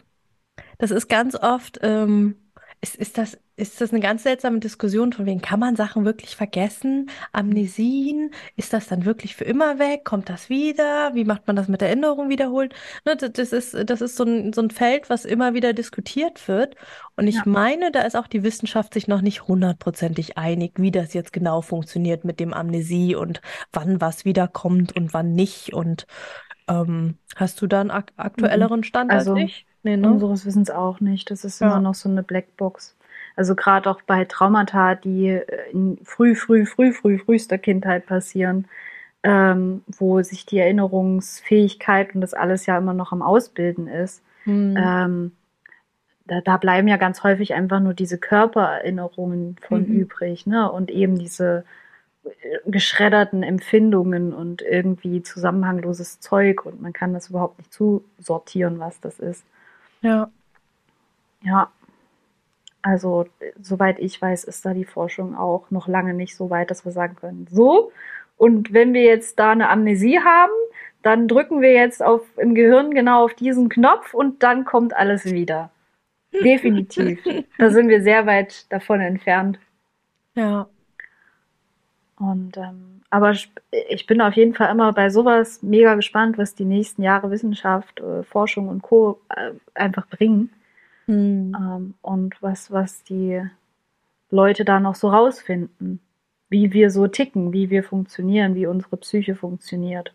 das 0.79 0.91
ist 0.91 1.09
ganz 1.09 1.35
oft, 1.37 1.79
ähm, 1.83 2.37
ist, 2.81 2.97
ist 2.97 3.19
das, 3.19 3.39
ist 3.57 3.81
das 3.81 3.91
eine 3.91 4.01
ganz 4.01 4.23
seltsame 4.23 4.59
Diskussion 4.61 5.13
von 5.15 5.25
wegen, 5.27 5.41
kann 5.41 5.59
man 5.61 5.77
Sachen 5.77 6.05
wirklich 6.05 6.37
vergessen? 6.37 7.09
Amnesien, 7.33 8.31
ist 8.57 8.73
das 8.75 8.87
dann 8.89 9.05
wirklich 9.07 9.35
für 9.35 9.45
immer 9.45 9.79
weg? 9.79 10.05
Kommt 10.05 10.29
das 10.29 10.51
wieder? 10.51 11.15
Wie 11.15 11.25
macht 11.25 11.47
man 11.47 11.57
das 11.57 11.67
mit 11.69 11.81
Erinnerungen 11.81 12.29
wiederholen? 12.31 12.69
Ne, 13.07 13.17
das, 13.17 13.53
ist, 13.53 13.75
das 13.89 14.01
ist 14.03 14.17
so 14.17 14.25
ein, 14.25 14.53
so 14.53 14.61
ein 14.61 14.71
Feld, 14.71 15.09
was 15.09 15.25
immer 15.25 15.55
wieder 15.55 15.73
diskutiert 15.73 16.47
wird. 16.49 16.77
Und 17.17 17.27
ich 17.29 17.37
Ja. 17.37 17.47
meine, 17.47 17.91
da 17.91 18.03
ist 18.03 18.15
auch 18.17 18.27
die 18.27 18.43
Wissenschaft 18.43 18.93
sich 18.95 19.09
noch 19.09 19.23
nicht 19.23 19.49
hundertprozentig 19.49 20.37
einig, 20.37 20.75
wie 20.77 20.91
das 20.91 21.15
jetzt 21.15 21.33
genau 21.33 21.63
funktioniert 21.63 22.25
mit 22.25 22.41
dem 22.41 22.53
Amnesie 22.53 23.15
und 23.15 23.41
wann 23.73 24.01
was 24.01 24.25
wiederkommt 24.25 24.95
und 24.97 25.15
wann 25.15 25.33
nicht. 25.35 25.73
Und 25.73 26.07
ähm, 26.69 27.19
hast 27.37 27.61
du 27.63 27.67
da 27.67 27.81
einen 27.81 27.91
ak 27.91 28.13
Mhm. 28.37 28.45
aktuelleren 28.45 28.85
Stand 28.85 29.15
als 29.15 29.31
Also 29.31 29.35
ich? 29.35 29.67
Nee, 29.83 29.97
ne? 29.97 30.09
unseres 30.11 30.45
Wissens 30.47 30.71
auch 30.71 31.01
nicht. 31.01 31.31
Das 31.31 31.45
ist 31.45 31.61
immer 31.63 31.79
Ja. 31.79 31.81
noch 31.81 31.95
so 31.95 32.09
eine 32.09 32.23
Blackbox. 32.23 32.96
Also 33.37 33.55
gerade 33.55 33.89
auch 33.91 34.01
bei 34.03 34.25
Traumata, 34.25 34.95
die 34.95 35.29
äh, 35.29 35.71
in 35.71 35.99
früh, 36.05 36.35
früh, 36.35 36.67
früh, 36.67 36.93
früh, 36.93 37.19
frühester 37.19 37.59
Kindheit 37.59 38.07
passieren, 38.07 38.67
ähm, 39.23 39.83
wo 39.87 40.23
sich 40.23 40.47
die 40.47 40.59
Erinnerungsfähigkeit 40.59 42.15
und 42.15 42.23
das 42.23 42.35
alles 42.35 42.67
ja 42.67 42.79
immer 42.79 42.95
noch 42.95 43.13
am 43.13 43.23
Ausbilden 43.23 43.89
ist. 43.89 44.23
Hm. 44.45 44.75
Ähm, 44.79 45.33
da, 46.27 46.41
da 46.41 46.57
bleiben 46.57 46.89
ja 46.89 46.97
ganz 46.97 47.23
häufig 47.23 47.55
einfach 47.55 47.81
nur 47.81 47.95
diese 47.95 48.19
Körpererinnerungen 48.19 49.57
von 49.61 49.83
Mhm. 49.83 50.01
übrig, 50.01 50.47
ne? 50.47 50.71
Und 50.71 50.91
eben 50.91 51.19
diese 51.19 51.65
äh, 52.25 52.31
geschredderten 52.67 53.43
Empfindungen 53.43 54.33
und 54.33 54.63
irgendwie 54.63 55.23
zusammenhangloses 55.23 56.21
Zeug 56.21 56.67
und 56.67 56.81
man 56.81 56.93
kann 56.93 57.13
das 57.13 57.31
überhaupt 57.31 57.59
nicht 57.59 57.73
zusortieren, 57.73 58.79
was 58.79 59.01
das 59.01 59.19
ist. 59.19 59.45
Ja. 60.03 60.31
Ja, 61.43 61.71
also 62.87 63.27
soweit 63.61 63.99
ich 63.99 64.21
weiß, 64.23 64.45
ist 64.45 64.65
da 64.65 64.73
die 64.73 64.85
Forschung 64.85 65.35
auch 65.37 65.71
noch 65.71 65.89
lange 65.89 66.15
nicht 66.15 66.37
so 66.37 66.51
weit, 66.51 66.71
dass 66.71 66.85
wir 66.85 66.93
sagen 66.93 67.17
können, 67.17 67.47
so, 67.51 67.91
und 68.37 68.73
wenn 68.73 68.95
wir 68.95 69.03
jetzt 69.03 69.39
da 69.39 69.51
eine 69.51 69.69
Amnesie 69.71 70.21
haben, 70.21 70.53
dann 71.03 71.27
drücken 71.27 71.61
wir 71.63 71.73
jetzt 71.73 72.03
auf, 72.03 72.23
im 72.37 72.55
Gehirn 72.55 72.93
genau 72.95 73.25
auf 73.25 73.35
diesen 73.35 73.69
Knopf 73.69 74.15
und 74.15 74.43
dann 74.43 74.65
kommt 74.65 74.95
alles 74.95 75.25
wieder. 75.25 75.71
Definitiv. 76.45 77.19
Da 77.59 77.71
sind 77.71 77.89
wir 77.89 78.03
sehr 78.03 78.27
weit 78.27 78.71
davon 78.71 79.01
entfernt. 79.01 79.59
Ja. 80.35 80.69
Und 82.19 82.57
ähm, 82.57 83.01
aber 83.11 83.31
ich- 83.33 83.51
ich 83.89 84.07
bin 84.07 84.21
auf 84.21 84.35
jeden 84.35 84.55
Fall 84.55 84.71
immer 84.71 84.93
bei 84.93 85.11
sowas 85.11 85.63
mega 85.63 85.95
gespannt, 85.95 86.39
was 86.39 86.55
die 86.55 86.65
nächsten 86.65 87.03
Jahre 87.03 87.31
Wissenschaft, 87.31 88.01
äh, 88.01 88.23
Forschung 88.25 88.69
und 88.69 88.83
Co. 88.83 89.21
Äh, 89.29 89.53
einfach 89.75 90.07
bringen. 90.09 90.51
Hm. 91.07 91.55
Ähm, 91.59 91.95
und 92.03 92.41
was, 92.43 92.71
was 92.71 93.03
die 93.05 93.43
Leute 94.31 94.65
da 94.65 94.81
noch 94.81 94.95
so 94.95 95.09
rausfinden, 95.09 96.01
wie 96.51 96.73
wir 96.73 96.91
so 96.91 97.07
ticken, 97.09 97.53
wie 97.53 97.71
wir 97.71 97.85
funktionieren, 97.85 98.55
wie 98.55 98.67
unsere 98.67 98.97
Psyche 98.99 99.37
funktioniert. 99.37 100.13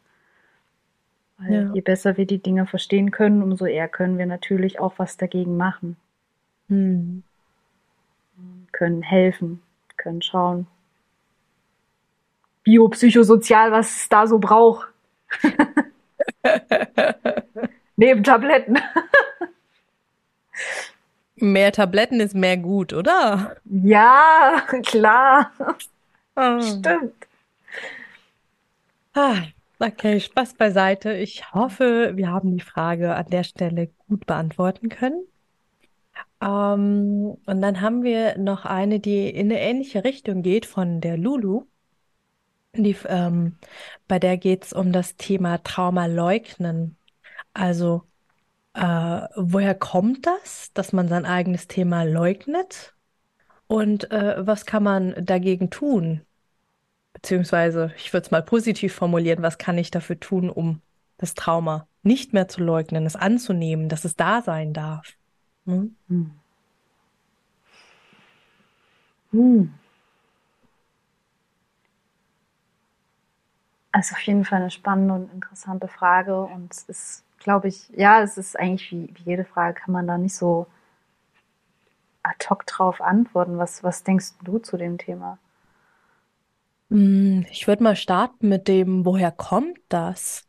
Weil 1.38 1.54
Ja. 1.54 1.74
je 1.74 1.82
besser 1.82 2.18
wir 2.18 2.26
die 2.26 2.38
Dinge 2.42 2.66
verstehen 2.66 3.12
können, 3.12 3.44
umso 3.44 3.66
eher 3.66 3.88
können 3.90 4.18
wir 4.18 4.26
natürlich 4.26 4.80
auch 4.80 4.94
was 4.98 5.18
dagegen 5.18 5.58
machen, 5.58 5.98
Hm. 6.70 7.24
können 8.72 9.02
helfen, 9.02 9.62
können 9.98 10.22
schauen. 10.22 10.68
Biopsychosozial, 12.64 13.72
was 13.72 13.96
es 13.96 14.10
da 14.10 14.28
so 14.28 14.40
braucht. 14.40 14.88
Neben 17.96 18.24
Tabletten. 18.24 18.78
Mehr 21.36 21.72
Tabletten 21.72 22.20
ist 22.20 22.36
mehr 22.36 22.58
gut, 22.58 22.94
oder? 22.94 23.56
Ja, 23.66 24.62
klar. 24.84 25.52
Ah. 26.36 26.62
Stimmt. 26.62 27.28
Ah, 29.14 29.44
okay, 29.80 30.20
Spaß 30.20 30.56
beiseite. 30.56 31.14
Ich 31.14 31.54
hoffe, 31.54 32.12
wir 32.16 32.30
haben 32.30 32.52
die 32.58 32.64
Frage 32.64 33.16
an 33.16 33.28
der 33.30 33.44
Stelle 33.44 33.88
gut 34.08 34.26
beantworten 34.26 34.90
können. 34.90 35.26
Ähm, 36.42 37.38
und 37.46 37.62
dann 37.62 37.82
haben 37.82 38.04
wir 38.04 38.38
noch 38.38 38.66
eine, 38.66 39.00
die 39.00 39.30
in 39.30 39.52
eine 39.52 39.60
ähnliche 39.62 40.04
Richtung 40.04 40.42
geht, 40.42 40.66
von 40.66 41.02
der 41.02 41.18
Lulu. 41.18 41.66
Die, 42.74 42.96
ähm, 43.08 43.58
bei 44.08 44.20
der 44.20 44.38
geht 44.38 44.64
es 44.66 44.74
um 44.74 44.92
das 44.92 45.16
Thema 45.18 45.58
Trauma 45.64 46.06
leugnen. 46.06 46.98
Also, 47.54 48.04
äh, 48.74 49.28
woher 49.36 49.76
kommt 49.76 50.26
das, 50.26 50.72
dass 50.74 50.94
man 50.94 51.08
sein 51.08 51.26
eigenes 51.26 51.68
Thema 51.68 52.04
leugnet? 52.04 52.96
Und 53.68 54.12
äh, 54.12 54.46
was 54.46 54.66
kann 54.66 54.84
man 54.84 55.16
dagegen 55.26 55.70
tun? 55.70 56.22
Beziehungsweise, 57.14 57.94
ich 57.98 58.14
würde 58.14 58.26
es 58.26 58.32
mal 58.32 58.44
positiv 58.44 58.94
formulieren, 58.94 59.44
was 59.44 59.58
kann 59.58 59.78
ich 59.78 59.92
dafür 59.92 60.20
tun, 60.20 60.50
um 60.50 60.82
das 61.18 61.36
Trauma 61.36 61.88
nicht 62.04 62.34
mehr 62.34 62.48
zu 62.48 62.64
leugnen, 62.64 63.06
es 63.06 63.16
anzunehmen, 63.16 63.90
dass 63.90 64.06
es 64.06 64.16
da 64.16 64.42
sein 64.42 64.74
darf? 64.74 65.14
Hm? 65.66 65.96
Hm. 66.08 66.32
Hm. 69.32 69.70
Also 73.92 74.16
auf 74.16 74.22
jeden 74.22 74.46
Fall 74.46 74.62
eine 74.62 74.72
spannende 74.72 75.14
und 75.14 75.34
interessante 75.34 75.88
Frage. 75.88 76.42
Und 76.42 76.74
es 76.74 76.84
ist, 76.84 77.24
glaube 77.44 77.68
ich, 77.68 77.90
ja, 77.96 78.22
es 78.22 78.38
ist 78.38 78.58
eigentlich 78.60 78.92
wie, 78.92 79.10
wie 79.16 79.30
jede 79.32 79.46
Frage, 79.46 79.80
kann 79.80 79.92
man 79.94 80.08
da 80.08 80.18
nicht 80.18 80.36
so 80.36 80.68
ad 82.24 82.46
hoc 82.50 82.66
drauf 82.66 83.02
antworten. 83.02 83.58
Was, 83.58 83.84
was 83.84 84.04
denkst 84.04 84.34
du 84.44 84.60
zu 84.60 84.78
dem 84.78 84.98
Thema? 84.98 85.38
Hm, 86.90 87.46
Ich 87.52 87.68
würde 87.68 87.84
mal 87.84 87.96
starten 87.96 88.50
mit 88.50 88.68
dem, 88.68 89.06
woher 89.06 89.32
kommt 89.32 89.80
das? 89.90 90.46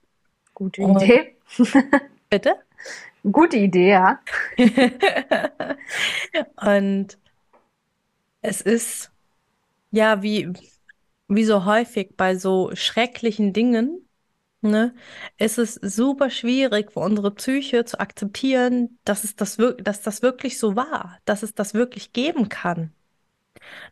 Gute 0.55 0.83
Und- 0.83 1.03
Idee. 1.03 1.37
Bitte? 2.31 2.57
Gute 3.31 3.57
Idee, 3.57 3.91
ja. 3.91 4.19
Und 6.57 7.19
es 8.41 8.61
ist, 8.61 9.13
ja, 9.91 10.23
wie, 10.23 10.53
wie 11.29 11.45
so 11.45 11.65
häufig 11.65 12.17
bei 12.17 12.37
so 12.37 12.71
schrecklichen 12.75 13.53
Dingen, 13.53 14.09
ne, 14.63 14.95
ist 15.39 15.59
es 15.59 15.75
super 15.75 16.31
schwierig 16.31 16.93
für 16.93 17.01
unsere 17.01 17.31
Psyche 17.33 17.85
zu 17.85 18.01
akzeptieren, 18.01 18.99
dass 19.05 19.25
es 19.25 19.37
das, 19.37 19.59
dass 19.79 20.03
das 20.03 20.23
wirklich 20.23 20.59
so 20.59 20.77
war, 20.77 21.19
dass 21.25 21.43
es 21.43 21.55
das 21.55 21.75
wirklich 21.75 22.13
geben 22.13 22.49
kann. 22.49 22.93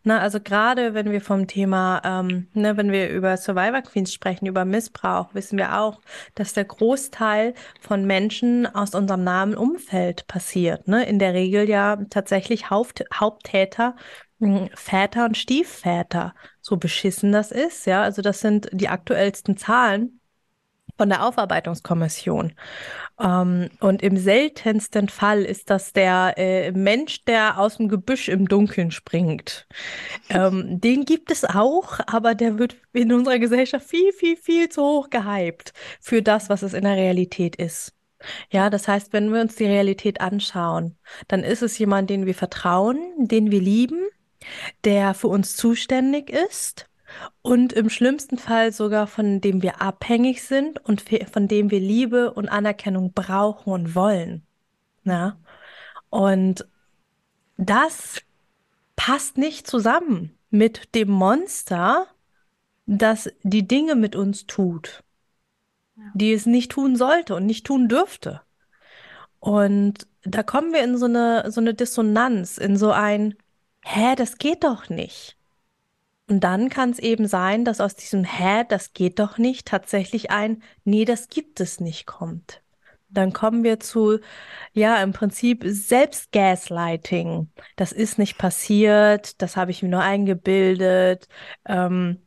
Na, 0.03 0.21
also 0.21 0.41
gerade 0.41 0.95
wenn 0.95 1.11
wir 1.11 1.21
vom 1.21 1.47
Thema, 1.47 2.03
ähm, 2.05 2.49
ne, 2.55 2.77
wenn 2.77 2.91
wir 2.93 3.11
über 3.11 3.37
Survivor 3.37 3.83
Queens 3.83 4.13
sprechen, 4.13 4.47
über 4.47 4.65
Missbrauch, 4.65 5.35
wissen 5.35 5.59
wir 5.59 5.79
auch, 5.79 6.01
dass 6.35 6.53
der 6.53 6.65
Großteil 6.65 7.55
von 7.81 8.07
Menschen 8.07 8.67
aus 8.67 8.95
unserem 8.95 9.25
nahen 9.25 9.55
Umfeld 9.57 10.27
passiert. 10.27 10.89
Ne? 10.89 11.05
In 11.05 11.19
der 11.19 11.35
Regel 11.35 11.69
ja 11.69 11.97
tatsächlich 12.11 12.71
Haupt 12.71 13.05
Haupttäter 13.15 13.97
hm, 14.41 14.71
Väter 14.75 15.27
und 15.27 15.37
Stiefväter, 15.37 16.35
so 16.63 16.77
beschissen 16.77 17.31
das 17.33 17.53
ist, 17.53 17.87
ja. 17.87 18.03
Also 18.03 18.23
das 18.23 18.41
sind 18.41 18.69
die 18.73 18.89
aktuellsten 18.89 19.57
Zahlen 19.57 20.20
von 21.01 21.09
der 21.09 21.27
Aufarbeitungskommission. 21.27 22.53
Ähm, 23.19 23.71
und 23.81 24.03
im 24.03 24.19
seltensten 24.19 25.09
Fall 25.09 25.45
ist 25.45 25.71
das 25.71 25.95
der 25.95 26.35
äh, 26.37 26.73
Mensch, 26.73 27.25
der 27.25 27.59
aus 27.59 27.79
dem 27.79 27.89
Gebüsch 27.89 28.29
im 28.29 28.47
Dunkeln 28.47 28.91
springt. 28.91 29.67
Ähm, 30.29 30.79
den 30.79 31.07
gibt 31.07 31.31
es 31.31 31.47
auch, 31.47 32.01
aber 32.07 32.35
der 32.35 32.59
wird 32.59 32.77
in 32.93 33.15
unserer 33.15 33.39
Gesellschaft 33.39 33.89
viel, 33.89 34.13
viel, 34.13 34.37
viel 34.37 34.69
zu 34.69 34.83
hoch 34.83 35.09
gehypt 35.09 35.73
für 36.03 36.21
das, 36.21 36.51
was 36.51 36.61
es 36.61 36.75
in 36.75 36.85
der 36.85 36.97
Realität 36.97 37.57
ist. 37.57 37.95
Ja, 38.51 38.69
das 38.69 38.87
heißt, 38.87 39.15
wenn 39.15 39.33
wir 39.33 39.41
uns 39.41 39.57
die 39.57 39.65
Realität 39.65 40.21
anschauen, 40.21 40.99
dann 41.29 41.43
ist 41.43 41.63
es 41.63 41.79
jemand, 41.79 42.11
den 42.11 42.27
wir 42.27 42.35
vertrauen, 42.35 42.99
den 43.17 43.51
wir 43.51 43.63
lieben, 43.63 44.07
der 44.85 45.15
für 45.15 45.29
uns 45.29 45.57
zuständig 45.57 46.29
ist 46.29 46.90
und 47.43 47.73
im 47.73 47.91
schlimmsten 47.91 48.39
Fall 48.39 48.73
sogar 48.73 49.07
von 49.07 49.41
dem 49.41 49.63
wir 49.63 49.81
abhängig 49.81 50.43
sind 50.43 50.85
und 50.85 51.03
von 51.33 51.49
dem 51.49 51.71
wir 51.71 51.81
Liebe 51.81 52.33
und 52.33 52.49
Anerkennung 52.49 53.13
brauchen 53.13 53.73
und 53.73 53.95
wollen. 53.95 54.43
Ja? 55.05 55.37
Und 56.11 56.67
das 57.57 58.23
passt 58.97 59.39
nicht 59.39 59.67
zusammen 59.67 60.37
mit 60.51 60.95
dem 60.95 61.11
Monster, 61.11 62.07
das 62.87 63.31
die 63.43 63.67
Dinge 63.67 63.95
mit 63.95 64.17
uns 64.17 64.47
tut, 64.47 65.05
ja. 65.97 66.03
die 66.15 66.33
es 66.33 66.47
nicht 66.47 66.73
tun 66.73 66.97
sollte 66.97 67.35
und 67.37 67.47
nicht 67.47 67.67
tun 67.67 67.89
dürfte. 67.89 68.43
Und 69.39 70.07
da 70.23 70.43
kommen 70.43 70.73
wir 70.73 70.83
in 70.85 70.99
so 70.99 71.07
eine, 71.07 71.51
so 71.51 71.61
eine 71.61 71.73
Dissonanz, 71.73 72.59
in 72.59 72.77
so 72.77 72.91
ein, 72.91 73.37
hä, 73.83 74.15
das 74.17 74.39
geht 74.39 74.65
doch 74.65 74.89
nicht. 74.89 75.37
Und 76.31 76.45
dann 76.45 76.69
kann 76.69 76.91
es 76.91 77.01
eben 77.01 77.27
sein, 77.27 77.65
dass 77.65 77.81
aus 77.81 77.97
diesem 77.97 78.23
Hä, 78.23 78.63
das 78.69 78.93
geht 78.93 79.19
doch 79.19 79.37
nicht, 79.37 79.67
tatsächlich 79.67 80.31
ein 80.31 80.63
Nee, 80.85 81.05
das 81.05 81.29
gibt 81.29 81.59
es 81.59 81.81
nicht 81.81 82.07
kommt. 82.07 82.63
Dann 83.09 83.33
kommen 83.33 83.65
wir 83.65 83.81
zu, 83.81 84.21
ja, 84.73 85.03
im 85.03 85.13
Prinzip 85.13 85.65
Selbstgaslighting. 85.67 87.49
Das 87.75 87.91
ist 87.91 88.17
nicht 88.17 88.39
passiert, 88.39 89.43
das 89.43 89.57
habe 89.57 89.73
ich 89.73 89.83
mir 89.83 89.89
nur 89.89 90.03
eingebildet. 90.03 91.27
Ähm, 91.67 92.21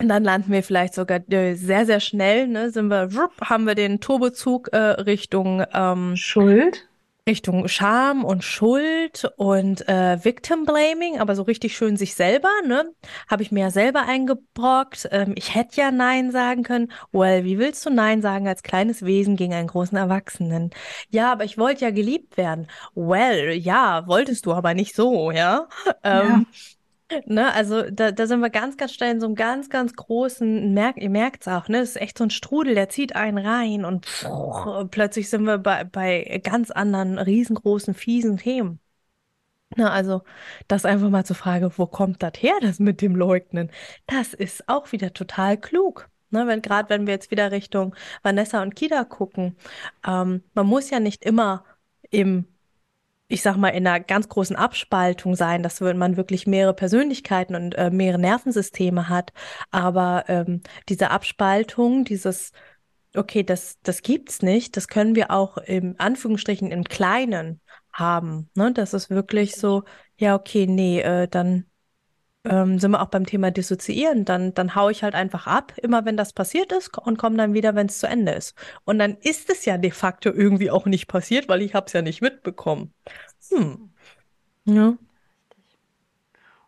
und 0.00 0.08
dann 0.08 0.22
landen 0.22 0.52
wir 0.52 0.62
vielleicht 0.62 0.94
sogar 0.94 1.20
äh, 1.28 1.54
sehr, 1.54 1.84
sehr 1.84 1.98
schnell, 1.98 2.46
ne, 2.46 2.70
sind 2.70 2.86
wir, 2.86 3.08
haben 3.40 3.66
wir 3.66 3.74
den 3.74 3.98
Turbozug 3.98 4.68
äh, 4.72 4.76
Richtung 4.78 5.64
ähm, 5.74 6.14
Schuld. 6.14 6.88
Richtung 7.28 7.68
Scham 7.68 8.24
und 8.24 8.42
Schuld 8.42 9.30
und 9.36 9.88
äh, 9.88 10.24
Victim 10.24 10.64
Blaming, 10.64 11.20
aber 11.20 11.36
so 11.36 11.42
richtig 11.42 11.76
schön 11.76 11.96
sich 11.96 12.14
selber, 12.16 12.50
ne? 12.66 12.92
Habe 13.30 13.44
ich 13.44 13.52
mir 13.52 13.60
ja 13.60 13.70
selber 13.70 14.02
eingebrockt. 14.08 15.08
Ähm, 15.12 15.34
ich 15.36 15.54
hätte 15.54 15.80
ja 15.80 15.92
Nein 15.92 16.32
sagen 16.32 16.64
können. 16.64 16.90
Well, 17.12 17.44
wie 17.44 17.60
willst 17.60 17.86
du 17.86 17.90
Nein 17.90 18.22
sagen 18.22 18.48
als 18.48 18.64
kleines 18.64 19.04
Wesen 19.04 19.36
gegen 19.36 19.54
einen 19.54 19.68
großen 19.68 19.96
Erwachsenen? 19.96 20.70
Ja, 21.10 21.30
aber 21.30 21.44
ich 21.44 21.58
wollte 21.58 21.84
ja 21.84 21.92
geliebt 21.92 22.36
werden. 22.36 22.66
Well, 22.96 23.52
ja, 23.52 24.04
wolltest 24.08 24.46
du 24.46 24.52
aber 24.52 24.74
nicht 24.74 24.96
so, 24.96 25.30
ja? 25.30 25.68
Ähm, 26.02 26.28
ja. 26.28 26.42
Ne, 27.26 27.52
also 27.52 27.82
da, 27.90 28.12
da 28.12 28.26
sind 28.26 28.40
wir 28.40 28.50
ganz, 28.50 28.76
ganz 28.76 28.92
schnell 28.94 29.12
in 29.12 29.20
so 29.20 29.26
einem 29.26 29.34
ganz, 29.34 29.68
ganz 29.70 29.94
großen, 29.94 30.72
merk, 30.72 30.96
ihr 30.98 31.10
merkt 31.10 31.42
es 31.42 31.48
auch, 31.48 31.68
ne? 31.68 31.80
Das 31.80 31.90
ist 31.90 32.00
echt 32.00 32.18
so 32.18 32.24
ein 32.24 32.30
Strudel, 32.30 32.74
der 32.74 32.88
zieht 32.88 33.14
einen 33.16 33.38
rein 33.38 33.84
und 33.84 34.06
pff, 34.06 34.90
plötzlich 34.90 35.28
sind 35.30 35.44
wir 35.44 35.58
bei, 35.58 35.84
bei 35.84 36.40
ganz 36.44 36.70
anderen, 36.70 37.18
riesengroßen, 37.18 37.94
fiesen 37.94 38.36
Themen. 38.36 38.80
Na, 39.76 39.90
also 39.90 40.22
das 40.68 40.84
einfach 40.84 41.08
mal 41.08 41.24
zur 41.24 41.36
Frage, 41.36 41.70
wo 41.78 41.86
kommt 41.86 42.22
das 42.22 42.32
her, 42.38 42.54
das 42.60 42.78
mit 42.78 43.00
dem 43.00 43.16
Leugnen? 43.16 43.70
Das 44.06 44.34
ist 44.34 44.68
auch 44.68 44.92
wieder 44.92 45.12
total 45.14 45.56
klug. 45.58 46.08
Ne, 46.30 46.46
wenn, 46.46 46.62
gerade 46.62 46.88
wenn 46.90 47.06
wir 47.06 47.14
jetzt 47.14 47.30
wieder 47.30 47.52
Richtung 47.52 47.94
Vanessa 48.22 48.62
und 48.62 48.74
Kida 48.74 49.04
gucken, 49.04 49.56
ähm, 50.06 50.42
man 50.54 50.66
muss 50.66 50.90
ja 50.90 51.00
nicht 51.00 51.24
immer 51.24 51.64
im 52.10 52.46
ich 53.32 53.40
sag 53.40 53.56
mal, 53.56 53.70
in 53.70 53.86
einer 53.86 53.98
ganz 53.98 54.28
großen 54.28 54.56
Abspaltung 54.56 55.34
sein, 55.34 55.62
dass 55.62 55.80
man 55.80 56.18
wirklich 56.18 56.46
mehrere 56.46 56.74
Persönlichkeiten 56.74 57.54
und 57.54 57.74
äh, 57.76 57.90
mehrere 57.90 58.20
Nervensysteme 58.20 59.08
hat. 59.08 59.32
Aber 59.70 60.24
ähm, 60.28 60.60
diese 60.90 61.10
Abspaltung, 61.10 62.04
dieses, 62.04 62.52
okay, 63.16 63.42
das, 63.42 63.78
das 63.82 64.02
gibt's 64.02 64.42
nicht, 64.42 64.76
das 64.76 64.86
können 64.86 65.14
wir 65.14 65.30
auch 65.30 65.56
im 65.56 65.94
Anführungsstrichen 65.96 66.70
im 66.70 66.84
Kleinen 66.84 67.62
haben. 67.90 68.50
Ne? 68.54 68.72
Das 68.72 68.92
ist 68.92 69.08
wirklich 69.08 69.56
so, 69.56 69.84
ja, 70.18 70.34
okay, 70.34 70.66
nee, 70.66 71.00
äh, 71.00 71.26
dann 71.26 71.64
ähm, 72.44 72.78
sind 72.78 72.90
wir 72.90 73.00
auch 73.00 73.08
beim 73.08 73.26
Thema 73.26 73.50
Dissoziieren. 73.50 74.24
Dann, 74.24 74.54
dann 74.54 74.74
hau 74.74 74.88
ich 74.88 75.02
halt 75.02 75.14
einfach 75.14 75.46
ab, 75.46 75.72
immer 75.82 76.04
wenn 76.04 76.16
das 76.16 76.32
passiert 76.32 76.72
ist 76.72 76.96
und 76.98 77.18
komme 77.18 77.36
dann 77.36 77.54
wieder, 77.54 77.74
wenn 77.74 77.86
es 77.86 77.98
zu 77.98 78.08
Ende 78.08 78.32
ist. 78.32 78.56
Und 78.84 78.98
dann 78.98 79.16
ist 79.20 79.50
es 79.50 79.64
ja 79.64 79.78
de 79.78 79.90
facto 79.90 80.30
irgendwie 80.30 80.70
auch 80.70 80.86
nicht 80.86 81.06
passiert, 81.06 81.48
weil 81.48 81.62
ich 81.62 81.74
habe 81.74 81.86
es 81.86 81.92
ja 81.92 82.02
nicht 82.02 82.22
mitbekommen. 82.22 82.92
Hm. 83.50 83.90
Ja. 84.64 84.94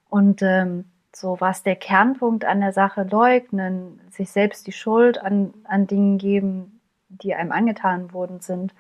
Und 0.09 0.43
ähm, 0.43 0.85
so 1.15 1.41
was 1.41 1.63
der 1.63 1.77
Kernpunkt 1.77 2.45
an 2.45 2.61
der 2.61 2.73
Sache 2.73 3.03
leugnen, 3.03 4.01
sich 4.11 4.31
selbst 4.31 4.67
die 4.67 4.73
Schuld 4.73 5.19
an, 5.19 5.55
an 5.65 5.87
Dingen 5.87 6.19
geben, 6.19 6.81
die 7.09 7.35
einem 7.35 7.53
angetan 7.53 8.13
worden 8.13 8.41
sind. 8.41 8.75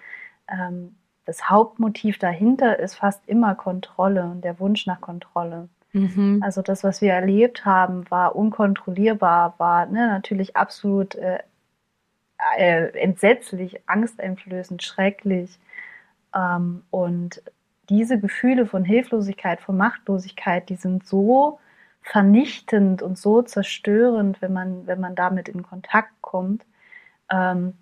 Ähm, 0.48 0.96
das 1.24 1.48
Hauptmotiv 1.48 2.18
dahinter 2.18 2.78
ist 2.78 2.96
fast 2.96 3.26
immer 3.26 3.54
Kontrolle 3.54 4.24
und 4.24 4.42
der 4.44 4.61
Wunsch 4.61 4.87
nach 4.87 5.00
Kontrolle. 5.00 5.68
Mhm. 5.94 6.40
Also 6.42 6.61
das, 6.61 6.83
was 6.85 7.00
wir 7.00 7.12
erlebt 7.12 7.64
haben, 7.64 8.11
war 8.11 8.35
unkontrollierbar, 8.37 9.54
war 9.59 9.87
ne, 9.87 10.09
natürlich 10.09 10.57
absolut 10.57 11.14
äh, 11.14 11.38
äh, 12.59 12.88
entsetzlich, 12.98 13.80
angsteinflößend, 13.88 14.83
schrecklich. 14.83 15.59
Ähm, 16.35 16.83
und 16.90 17.42
diese 17.88 18.18
Gefühle 18.18 18.66
von 18.66 18.85
Hilflosigkeit, 18.85 19.61
von 19.61 19.76
Machtlosigkeit, 19.76 20.68
die 20.68 20.76
sind 20.76 21.07
so 21.07 21.61
vernichtend 22.02 23.02
und 23.02 23.16
so 23.16 23.42
zerstörend, 23.42 24.42
wenn 24.42 24.52
man, 24.52 24.87
wenn 24.87 25.00
man 25.00 25.14
damit 25.14 25.48
in 25.48 25.62
Kontakt 25.62 26.12
kommt, 26.22 26.64
ähm, 27.30 27.74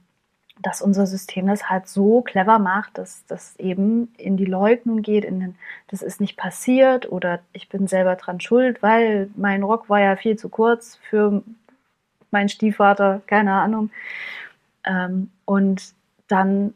dass 0.62 0.80
unser 0.80 1.06
System 1.06 1.46
das 1.46 1.68
halt 1.68 1.88
so 1.88 2.22
clever 2.22 2.58
macht, 2.58 2.96
dass 2.98 3.24
das 3.26 3.56
eben 3.58 4.12
in 4.16 4.36
die 4.36 4.44
Leugnung 4.44 5.02
geht, 5.02 5.24
in 5.24 5.40
den, 5.40 5.54
das 5.88 6.02
ist 6.02 6.20
nicht 6.20 6.36
passiert 6.36 7.10
oder 7.10 7.40
ich 7.52 7.68
bin 7.68 7.86
selber 7.86 8.16
dran 8.16 8.40
schuld, 8.40 8.82
weil 8.82 9.28
mein 9.36 9.62
Rock 9.62 9.90
war 9.90 10.00
ja 10.00 10.16
viel 10.16 10.36
zu 10.36 10.48
kurz 10.48 10.98
für 11.08 11.42
meinen 12.30 12.48
Stiefvater, 12.48 13.22
keine 13.26 13.52
Ahnung. 13.54 13.90
Ähm, 14.84 15.30
und 15.44 15.92
dann 16.28 16.74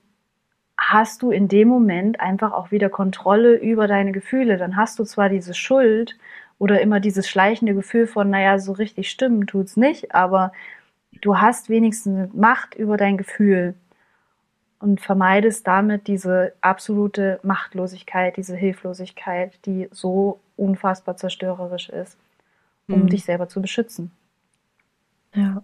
hast 0.77 1.23
du 1.23 1.31
in 1.31 1.49
dem 1.49 1.69
Moment 1.69 2.21
einfach 2.21 2.53
auch 2.53 2.71
wieder 2.71 2.91
Kontrolle 2.91 3.55
über 3.57 3.87
deine 3.87 4.13
Gefühle. 4.13 4.59
Dann 4.59 4.77
hast 4.77 4.99
du 4.99 5.05
zwar 5.05 5.29
diese 5.29 5.55
Schuld 5.55 6.17
oder 6.59 6.81
immer 6.81 7.01
dieses 7.01 7.29
schleichende 7.29 7.75
Gefühl 7.75 8.07
von, 8.07 8.31
naja, 8.31 8.59
so 8.59 8.73
richtig 8.73 9.11
stimmen 9.11 9.47
tut's 9.47 9.77
nicht, 9.77 10.15
aber 10.15 10.53
du 11.21 11.39
hast 11.39 11.69
wenigstens 11.69 12.33
Macht 12.35 12.75
über 12.75 12.97
dein 12.97 13.17
Gefühl 13.17 13.75
und 14.79 15.01
vermeidest 15.01 15.67
damit 15.67 16.07
diese 16.07 16.53
absolute 16.61 17.41
Machtlosigkeit, 17.43 18.37
diese 18.37 18.57
Hilflosigkeit, 18.57 19.59
die 19.67 19.89
so 19.91 20.41
unfassbar 20.57 21.17
zerstörerisch 21.17 21.89
ist, 21.89 22.19
um 22.89 23.03
mhm. 23.03 23.09
dich 23.09 23.25
selber 23.25 23.49
zu 23.49 23.61
beschützen. 23.61 24.11
Ja. 25.35 25.63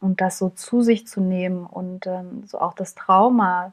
Und 0.00 0.20
das 0.20 0.38
so 0.38 0.50
zu 0.50 0.82
sich 0.82 1.06
zu 1.06 1.20
nehmen 1.20 1.66
und 1.66 2.06
ähm, 2.06 2.44
so 2.46 2.60
auch 2.60 2.74
das 2.74 2.94
Trauma, 2.94 3.72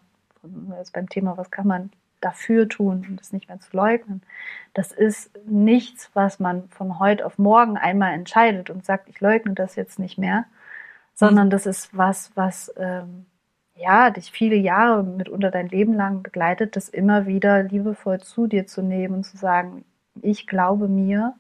jetzt 0.78 0.94
beim 0.94 1.10
Thema, 1.10 1.38
was 1.38 1.52
kann 1.52 1.68
man 1.68 1.92
dafür 2.22 2.68
tun 2.68 3.06
und 3.08 3.20
das 3.20 3.32
nicht 3.32 3.48
mehr 3.48 3.60
zu 3.60 3.76
leugnen, 3.76 4.24
das 4.74 4.92
ist 4.92 5.30
nichts, 5.46 6.10
was 6.14 6.40
man 6.40 6.68
von 6.70 7.00
heute 7.00 7.26
auf 7.26 7.38
morgen 7.38 7.78
einmal 7.78 8.14
entscheidet 8.14 8.70
und 8.70 8.86
sagt, 8.86 9.10
ich 9.10 9.22
leugne 9.22 9.54
das 9.54 9.76
jetzt 9.76 10.00
nicht 10.00 10.18
mehr, 10.18 10.46
sondern 11.16 11.50
das 11.50 11.66
ist 11.66 11.98
was, 11.98 12.32
was 12.36 12.72
ähm, 12.78 13.26
ja 13.74 14.10
dich 14.12 14.32
viele 14.32 14.56
Jahre 14.56 15.04
mitunter 15.04 15.50
dein 15.50 15.70
Leben 15.70 15.94
lang 15.94 16.22
begleitet, 16.22 16.76
das 16.76 16.90
immer 16.90 17.26
wieder 17.26 17.64
liebevoll 17.64 18.20
zu 18.20 18.48
dir 18.48 18.68
zu 18.68 18.82
nehmen 18.82 19.16
und 19.16 19.24
zu 19.24 19.38
sagen, 19.38 19.86
ich 20.22 20.46
glaube 20.46 20.88
mir, 20.88 21.34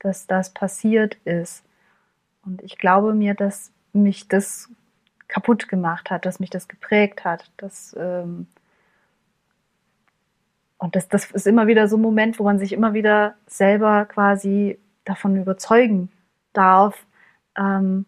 dass 0.00 0.26
das 0.26 0.52
passiert 0.52 1.14
ist. 1.24 1.64
Und 2.44 2.62
ich 2.62 2.78
glaube 2.78 3.14
mir, 3.14 3.34
dass 3.34 3.70
mich 3.92 4.28
das 4.28 4.68
kaputt 5.28 5.68
gemacht 5.68 6.10
hat, 6.10 6.26
dass 6.26 6.40
mich 6.40 6.50
das 6.50 6.66
geprägt 6.66 7.24
hat. 7.24 7.50
Dass, 7.56 7.94
ähm 7.98 8.46
und 10.78 10.96
das, 10.96 11.08
das 11.08 11.30
ist 11.30 11.46
immer 11.46 11.68
wieder 11.68 11.86
so 11.86 11.96
ein 11.96 12.02
Moment, 12.02 12.38
wo 12.38 12.44
man 12.44 12.58
sich 12.58 12.72
immer 12.72 12.92
wieder 12.92 13.36
selber 13.46 14.04
quasi 14.06 14.78
davon 15.04 15.36
überzeugen 15.36 16.10
darf, 16.52 17.06
ähm, 17.56 18.06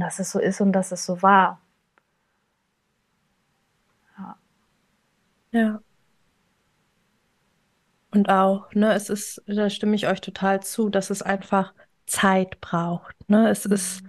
dass 0.00 0.18
es 0.18 0.30
so 0.30 0.38
ist 0.38 0.60
und 0.60 0.72
dass 0.72 0.92
es 0.92 1.04
so 1.06 1.22
war. 1.22 1.60
Ja. 4.18 4.36
Ja. 5.52 5.80
Und 8.10 8.30
auch, 8.30 8.72
ne, 8.72 8.94
es 8.94 9.10
ist, 9.10 9.42
da 9.46 9.68
stimme 9.68 9.94
ich 9.94 10.06
euch 10.06 10.20
total 10.20 10.62
zu, 10.62 10.88
dass 10.88 11.10
es 11.10 11.22
einfach 11.22 11.74
Zeit 12.06 12.60
braucht. 12.60 13.14
Ne? 13.28 13.50
Es 13.50 13.66
ist. 13.66 14.02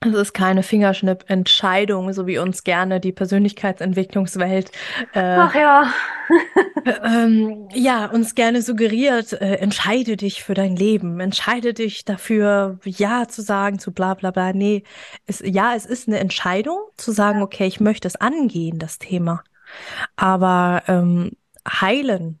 Es 0.00 0.14
ist 0.14 0.32
keine 0.32 0.62
Fingerschnipp-Entscheidung, 0.62 2.12
so 2.12 2.26
wie 2.28 2.38
uns 2.38 2.62
gerne 2.62 3.00
die 3.00 3.10
Persönlichkeitsentwicklungswelt 3.10 4.70
äh, 5.12 5.20
Ach 5.20 5.54
ja. 5.54 5.92
ähm, 7.04 7.68
ja, 7.72 8.06
uns 8.06 8.36
gerne 8.36 8.62
suggeriert, 8.62 9.32
äh, 9.32 9.56
entscheide 9.56 10.16
dich 10.16 10.44
für 10.44 10.54
dein 10.54 10.76
Leben, 10.76 11.18
entscheide 11.18 11.74
dich 11.74 12.04
dafür, 12.04 12.78
Ja 12.84 13.26
zu 13.26 13.42
sagen, 13.42 13.80
zu 13.80 13.92
bla 13.92 14.14
bla 14.14 14.30
bla. 14.30 14.52
Nee, 14.52 14.84
es, 15.26 15.42
ja, 15.44 15.74
es 15.74 15.84
ist 15.84 16.06
eine 16.06 16.20
Entscheidung, 16.20 16.78
zu 16.96 17.10
sagen, 17.10 17.42
okay, 17.42 17.66
ich 17.66 17.80
möchte 17.80 18.06
es 18.06 18.16
angehen, 18.16 18.78
das 18.78 18.98
Thema. 18.98 19.42
Aber 20.14 20.84
ähm, 20.86 21.32
heilen 21.68 22.38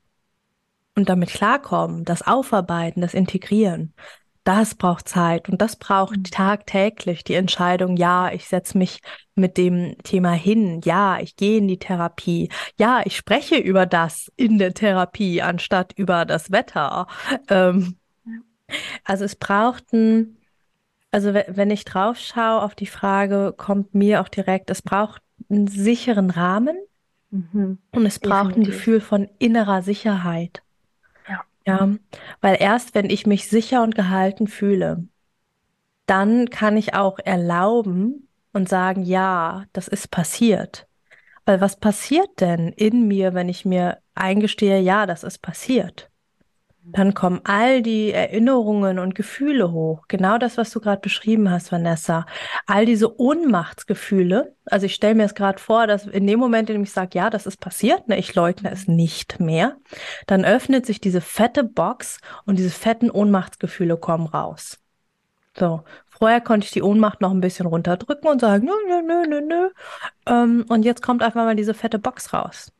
und 0.94 1.08
damit 1.08 1.30
klarkommen, 1.30 2.04
das 2.04 2.26
Aufarbeiten, 2.26 3.00
das 3.00 3.14
Integrieren, 3.14 3.94
das 4.48 4.74
braucht 4.74 5.06
Zeit 5.06 5.50
und 5.50 5.60
das 5.60 5.76
braucht 5.76 6.16
mhm. 6.16 6.24
tagtäglich 6.24 7.22
die 7.22 7.34
Entscheidung, 7.34 7.98
ja, 7.98 8.32
ich 8.32 8.48
setze 8.48 8.78
mich 8.78 9.00
mit 9.34 9.58
dem 9.58 9.96
Thema 10.04 10.32
hin, 10.32 10.80
ja, 10.84 11.20
ich 11.20 11.36
gehe 11.36 11.58
in 11.58 11.68
die 11.68 11.78
Therapie, 11.78 12.48
ja, 12.78 13.02
ich 13.04 13.14
spreche 13.14 13.56
über 13.58 13.84
das 13.84 14.32
in 14.36 14.56
der 14.56 14.72
Therapie 14.72 15.42
anstatt 15.42 15.92
über 15.96 16.24
das 16.24 16.50
Wetter. 16.50 17.08
Ähm, 17.48 17.98
also 19.04 19.26
es 19.26 19.36
braucht 19.36 19.92
ein, 19.92 20.38
also 21.10 21.34
wenn 21.34 21.70
ich 21.70 21.84
drauf 21.84 22.16
schaue 22.18 22.62
auf 22.62 22.74
die 22.74 22.86
Frage, 22.86 23.52
kommt 23.54 23.94
mir 23.94 24.22
auch 24.22 24.28
direkt, 24.28 24.70
es 24.70 24.80
braucht 24.80 25.20
einen 25.50 25.66
sicheren 25.66 26.30
Rahmen 26.30 26.78
mhm. 27.30 27.78
und 27.92 28.06
es 28.06 28.18
braucht 28.18 28.52
Definitiv. 28.52 28.72
ein 28.72 28.78
Gefühl 28.78 29.00
von 29.02 29.28
innerer 29.38 29.82
Sicherheit. 29.82 30.62
Ja, 31.68 31.90
weil 32.40 32.56
erst 32.60 32.94
wenn 32.94 33.10
ich 33.10 33.26
mich 33.26 33.48
sicher 33.48 33.82
und 33.82 33.94
gehalten 33.94 34.46
fühle, 34.48 35.06
dann 36.06 36.50
kann 36.50 36.76
ich 36.76 36.94
auch 36.94 37.18
erlauben 37.18 38.28
und 38.52 38.68
sagen, 38.68 39.02
ja, 39.04 39.66
das 39.72 39.88
ist 39.88 40.10
passiert. 40.10 40.88
Weil 41.46 41.60
was 41.60 41.78
passiert 41.80 42.40
denn 42.40 42.68
in 42.70 43.08
mir, 43.08 43.34
wenn 43.34 43.48
ich 43.48 43.64
mir 43.66 44.00
eingestehe, 44.14 44.80
ja, 44.80 45.06
das 45.06 45.24
ist 45.24 45.40
passiert? 45.42 46.10
Dann 46.92 47.14
kommen 47.14 47.40
all 47.44 47.82
die 47.82 48.12
Erinnerungen 48.12 48.98
und 48.98 49.14
Gefühle 49.14 49.72
hoch. 49.72 50.04
Genau 50.08 50.38
das, 50.38 50.56
was 50.56 50.70
du 50.70 50.80
gerade 50.80 51.00
beschrieben 51.00 51.50
hast, 51.50 51.70
Vanessa. 51.70 52.26
All 52.66 52.86
diese 52.86 53.20
Ohnmachtsgefühle. 53.20 54.54
Also 54.66 54.86
ich 54.86 54.94
stelle 54.94 55.14
mir 55.14 55.24
es 55.24 55.34
gerade 55.34 55.58
vor, 55.58 55.86
dass 55.86 56.06
in 56.06 56.26
dem 56.26 56.38
Moment, 56.38 56.70
in 56.70 56.76
dem 56.76 56.82
ich 56.82 56.92
sage, 56.92 57.10
ja, 57.18 57.30
das 57.30 57.46
ist 57.46 57.60
passiert, 57.60 58.08
ne, 58.08 58.18
ich 58.18 58.34
leugne 58.34 58.70
es 58.70 58.88
nicht 58.88 59.40
mehr, 59.40 59.76
dann 60.26 60.44
öffnet 60.44 60.86
sich 60.86 61.00
diese 61.00 61.20
fette 61.20 61.64
Box 61.64 62.20
und 62.44 62.58
diese 62.58 62.70
fetten 62.70 63.10
Ohnmachtsgefühle 63.10 63.96
kommen 63.96 64.26
raus. 64.26 64.78
So, 65.58 65.82
vorher 66.06 66.40
konnte 66.40 66.66
ich 66.66 66.70
die 66.70 66.82
Ohnmacht 66.82 67.20
noch 67.20 67.32
ein 67.32 67.40
bisschen 67.40 67.66
runterdrücken 67.66 68.30
und 68.30 68.40
sagen, 68.40 68.66
nö, 68.66 68.72
nö, 68.86 69.02
nö, 69.02 69.26
nö, 69.26 69.40
nö. 69.40 69.70
Ähm, 70.26 70.64
und 70.68 70.84
jetzt 70.84 71.02
kommt 71.02 71.22
einfach 71.22 71.44
mal 71.44 71.56
diese 71.56 71.74
fette 71.74 71.98
Box 71.98 72.32
raus. 72.32 72.72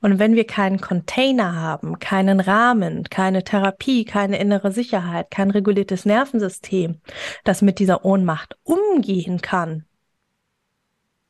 Und 0.00 0.18
wenn 0.18 0.34
wir 0.34 0.46
keinen 0.46 0.80
Container 0.80 1.54
haben, 1.54 1.98
keinen 1.98 2.40
Rahmen, 2.40 3.04
keine 3.04 3.44
Therapie, 3.44 4.04
keine 4.04 4.38
innere 4.38 4.72
Sicherheit, 4.72 5.30
kein 5.30 5.50
reguliertes 5.50 6.04
Nervensystem, 6.04 7.00
das 7.44 7.62
mit 7.62 7.78
dieser 7.78 8.04
Ohnmacht 8.04 8.56
umgehen 8.62 9.40
kann, 9.40 9.84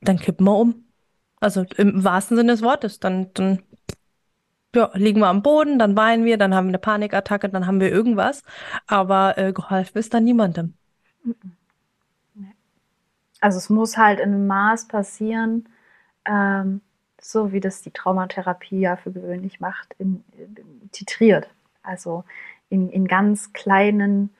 dann 0.01 0.19
kippen 0.19 0.47
wir 0.47 0.57
um. 0.57 0.85
Also 1.41 1.65
im 1.77 2.03
wahrsten 2.03 2.37
Sinne 2.37 2.53
des 2.53 2.63
Wortes, 2.63 2.99
dann, 2.99 3.33
dann 3.35 3.63
ja, 4.75 4.91
liegen 4.95 5.21
wir 5.21 5.29
am 5.29 5.43
Boden, 5.43 5.79
dann 5.79 5.97
weinen 5.97 6.25
wir, 6.25 6.39
dann 6.39 6.55
haben 6.55 6.67
wir 6.67 6.71
eine 6.71 6.79
Panikattacke, 6.79 7.49
dann 7.49 7.67
haben 7.67 7.81
wir 7.81 7.91
irgendwas. 7.91 8.43
Aber 8.87 9.37
äh, 9.39 9.53
geholfen 9.53 9.99
ist 9.99 10.15
dann 10.15 10.25
niemandem. 10.25 10.75
Also 13.41 13.59
es 13.59 13.71
muss 13.71 13.97
halt 13.97 14.21
in 14.21 14.33
einem 14.33 14.47
Maß 14.47 14.89
passieren, 14.89 15.69
ähm, 16.25 16.81
so 17.21 17.53
wie 17.53 17.61
das 17.61 17.83
die 17.83 17.91
Traumatherapie 17.91 18.81
ja 18.81 18.97
für 18.97 19.13
gewöhnlich 19.13 19.61
macht, 19.61 19.95
in, 19.99 20.25
in, 20.37 20.91
titriert. 20.93 21.49
Also 21.83 22.25
in, 22.69 22.89
in 22.91 23.07
ganz 23.07 23.53
kleinen 23.53 24.31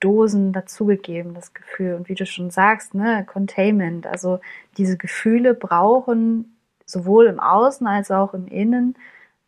Dosen 0.00 0.52
dazugegeben, 0.52 1.34
das 1.34 1.54
Gefühl. 1.54 1.94
Und 1.94 2.08
wie 2.08 2.14
du 2.14 2.26
schon 2.26 2.50
sagst, 2.50 2.94
ne, 2.94 3.24
Containment. 3.26 4.06
Also 4.06 4.40
diese 4.76 4.96
Gefühle 4.96 5.54
brauchen 5.54 6.56
sowohl 6.84 7.26
im 7.26 7.40
Außen 7.40 7.86
als 7.86 8.10
auch 8.10 8.34
im 8.34 8.46
Innen 8.46 8.96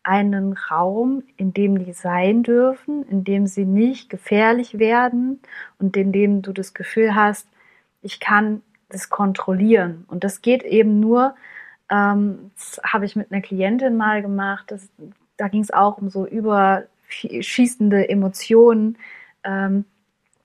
einen 0.03 0.53
Raum, 0.53 1.23
in 1.35 1.53
dem 1.53 1.83
die 1.83 1.91
sein 1.91 2.41
dürfen, 2.41 3.03
in 3.03 3.23
dem 3.23 3.45
sie 3.45 3.65
nicht 3.65 4.09
gefährlich 4.09 4.79
werden 4.79 5.41
und 5.79 5.97
in 5.97 6.11
dem 6.11 6.41
du 6.41 6.53
das 6.53 6.73
Gefühl 6.73 7.13
hast, 7.13 7.47
ich 8.01 8.19
kann 8.19 8.61
das 8.89 9.09
kontrollieren. 9.09 10.05
Und 10.07 10.23
das 10.23 10.41
geht 10.41 10.63
eben 10.63 10.99
nur, 11.01 11.35
ähm, 11.89 12.51
das 12.55 12.81
habe 12.83 13.05
ich 13.05 13.15
mit 13.15 13.31
einer 13.31 13.41
Klientin 13.41 13.97
mal 13.97 14.21
gemacht. 14.21 14.65
Das, 14.69 14.89
da 15.37 15.47
ging 15.47 15.61
es 15.61 15.71
auch 15.71 15.97
um 15.97 16.09
so 16.09 16.25
überschießende 16.25 18.09
Emotionen. 18.09 18.97
Ähm, 19.43 19.85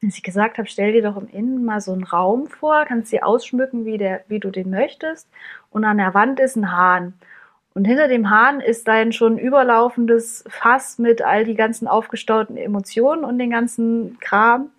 dass 0.02 0.16
ich 0.16 0.22
gesagt 0.22 0.59
habe, 0.59 0.68
stell 0.68 0.92
dir 0.92 1.02
doch 1.02 1.16
im 1.16 1.28
Innen 1.28 1.64
mal 1.64 1.81
so 1.81 1.92
einen 1.92 2.02
Raum 2.02 2.48
vor, 2.48 2.85
kannst 2.87 3.11
sie 3.11 3.22
ausschmücken, 3.22 3.85
wie, 3.85 3.98
der, 3.98 4.24
wie 4.26 4.40
du 4.40 4.50
den 4.50 4.68
möchtest. 4.68 5.28
Und 5.70 5.85
an 5.85 5.98
der 5.98 6.12
Wand 6.12 6.40
ist 6.40 6.57
ein 6.57 6.72
Hahn. 6.72 7.14
Und 7.74 7.85
hinter 7.85 8.09
dem 8.09 8.28
Hahn 8.28 8.61
ist 8.61 8.88
dein 8.88 9.12
schon 9.12 9.38
überlaufendes 9.38 10.44
Fass 10.48 10.98
mit 10.98 11.22
all 11.22 11.44
die 11.44 11.55
ganzen 11.55 11.87
aufgestauten 11.87 12.57
Emotionen 12.57 13.24
und 13.24 13.38
den 13.38 13.50
ganzen 13.50 14.18
Kram. 14.18 14.70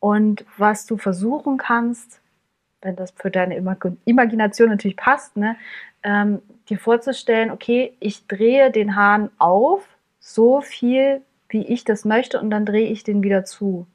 Und 0.00 0.44
was 0.56 0.86
du 0.86 0.96
versuchen 0.96 1.58
kannst, 1.58 2.20
wenn 2.82 2.96
das 2.96 3.12
für 3.12 3.30
deine 3.30 3.56
Imagination 4.04 4.68
natürlich 4.68 4.96
passt, 4.96 5.36
ne, 5.36 5.56
ähm, 6.02 6.40
dir 6.68 6.78
vorzustellen, 6.78 7.50
okay, 7.50 7.94
ich 8.00 8.26
drehe 8.26 8.70
den 8.70 8.94
Hahn 8.96 9.30
auf, 9.38 9.86
so 10.20 10.60
viel, 10.60 11.22
wie 11.48 11.66
ich 11.66 11.84
das 11.84 12.04
möchte, 12.04 12.40
und 12.40 12.50
dann 12.50 12.66
drehe 12.66 12.88
ich 12.88 13.02
den 13.02 13.22
wieder 13.22 13.44
zu. 13.44 13.86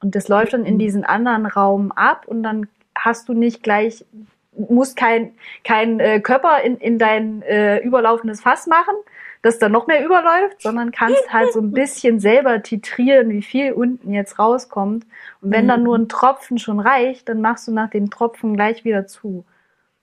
Und 0.00 0.14
das 0.14 0.28
läuft 0.28 0.52
dann 0.52 0.64
in 0.64 0.74
mhm. 0.74 0.78
diesen 0.78 1.04
anderen 1.04 1.46
Raum 1.46 1.92
ab 1.92 2.26
und 2.26 2.42
dann 2.42 2.68
hast 2.96 3.28
du 3.28 3.34
nicht 3.34 3.62
gleich, 3.62 4.04
musst 4.52 4.96
kein, 4.96 5.32
kein 5.64 6.00
äh, 6.00 6.20
Körper 6.20 6.62
in, 6.62 6.76
in 6.78 6.98
dein 6.98 7.42
äh, 7.42 7.78
überlaufendes 7.78 8.40
Fass 8.40 8.66
machen, 8.66 8.94
das 9.42 9.58
dann 9.58 9.72
noch 9.72 9.86
mehr 9.86 10.04
überläuft, 10.04 10.60
sondern 10.60 10.90
kannst 10.90 11.32
halt 11.32 11.52
so 11.52 11.60
ein 11.60 11.70
bisschen 11.72 12.20
selber 12.20 12.62
titrieren, 12.62 13.30
wie 13.30 13.42
viel 13.42 13.72
unten 13.72 14.12
jetzt 14.12 14.38
rauskommt. 14.38 15.06
Und 15.40 15.50
wenn 15.50 15.68
dann 15.68 15.82
nur 15.82 15.96
ein 15.96 16.08
Tropfen 16.08 16.58
schon 16.58 16.80
reicht, 16.80 17.28
dann 17.28 17.40
machst 17.40 17.66
du 17.68 17.72
nach 17.72 17.90
dem 17.90 18.10
Tropfen 18.10 18.54
gleich 18.54 18.84
wieder 18.84 19.06
zu. 19.06 19.44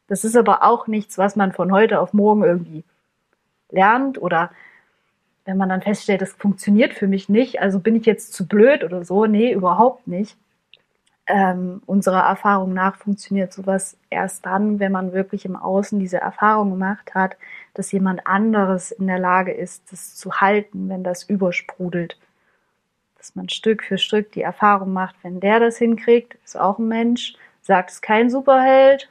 Das 0.08 0.24
ist 0.24 0.36
aber 0.36 0.64
auch 0.64 0.88
nichts, 0.88 1.18
was 1.18 1.36
man 1.36 1.52
von 1.52 1.72
heute 1.72 2.00
auf 2.00 2.14
morgen 2.14 2.44
irgendwie 2.44 2.84
lernt 3.70 4.20
oder 4.22 4.52
wenn 5.46 5.58
man 5.58 5.70
dann 5.70 5.82
feststellt, 5.82 6.22
das 6.22 6.34
funktioniert 6.34 6.94
für 6.94 7.08
mich 7.08 7.30
nicht, 7.30 7.62
also 7.62 7.80
bin 7.80 7.96
ich 7.96 8.06
jetzt 8.06 8.34
zu 8.34 8.48
blöd 8.48 8.84
oder 8.84 9.06
so. 9.06 9.26
Nee, 9.26 9.54
überhaupt 9.54 10.08
nicht 10.08 10.38
ähm, 11.28 11.82
unserer 11.86 12.22
Erfahrung 12.24 12.74
nach 12.74 12.96
funktioniert 12.96 13.52
sowas 13.52 13.98
erst 14.10 14.46
dann, 14.46 14.80
wenn 14.80 14.92
man 14.92 15.12
wirklich 15.12 15.46
im 15.46 15.56
Außen 15.56 16.00
diese 16.00 16.18
Erfahrung 16.18 16.72
gemacht 16.72 17.14
hat, 17.14 17.38
dass 17.74 17.92
jemand 17.92 18.26
anderes 18.26 18.92
in 18.92 19.08
der 19.08 19.20
Lage 19.20 19.52
ist, 19.52 19.92
das 19.92 20.16
zu 20.16 20.40
halten, 20.40 20.90
wenn 20.90 21.04
das 21.04 21.24
übersprudelt. 21.24 22.18
Dass 23.18 23.36
man 23.36 23.50
Stück 23.50 23.84
für 23.84 23.98
Stück 23.98 24.32
die 24.32 24.42
Erfahrung 24.42 24.94
macht, 24.94 25.16
wenn 25.22 25.40
der 25.40 25.60
das 25.60 25.78
hinkriegt, 25.78 26.36
ist 26.46 26.58
auch 26.58 26.80
ein 26.80 26.88
Mensch, 26.88 27.36
sagt 27.62 27.92
es 27.92 28.02
kein 28.02 28.30
Superheld, 28.30 29.10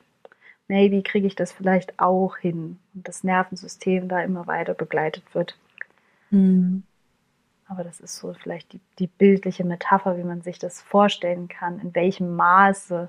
maybe 0.68 1.02
kriege 1.02 1.26
ich 1.26 1.34
das 1.34 1.52
vielleicht 1.52 1.98
auch 2.00 2.38
hin 2.38 2.78
und 2.94 3.06
das 3.06 3.24
Nervensystem 3.24 4.08
da 4.08 4.22
immer 4.22 4.46
weiter 4.46 4.74
begleitet 4.74 5.22
wird. 5.34 5.58
Mhm. 6.30 6.82
Aber 7.68 7.82
das 7.82 8.00
ist 8.00 8.16
so 8.16 8.32
vielleicht 8.32 8.72
die, 8.72 8.80
die 8.98 9.08
bildliche 9.08 9.64
Metapher, 9.64 10.16
wie 10.16 10.24
man 10.24 10.40
sich 10.40 10.58
das 10.58 10.80
vorstellen 10.80 11.48
kann, 11.48 11.80
in 11.80 11.94
welchem 11.94 12.36
Maße 12.36 13.08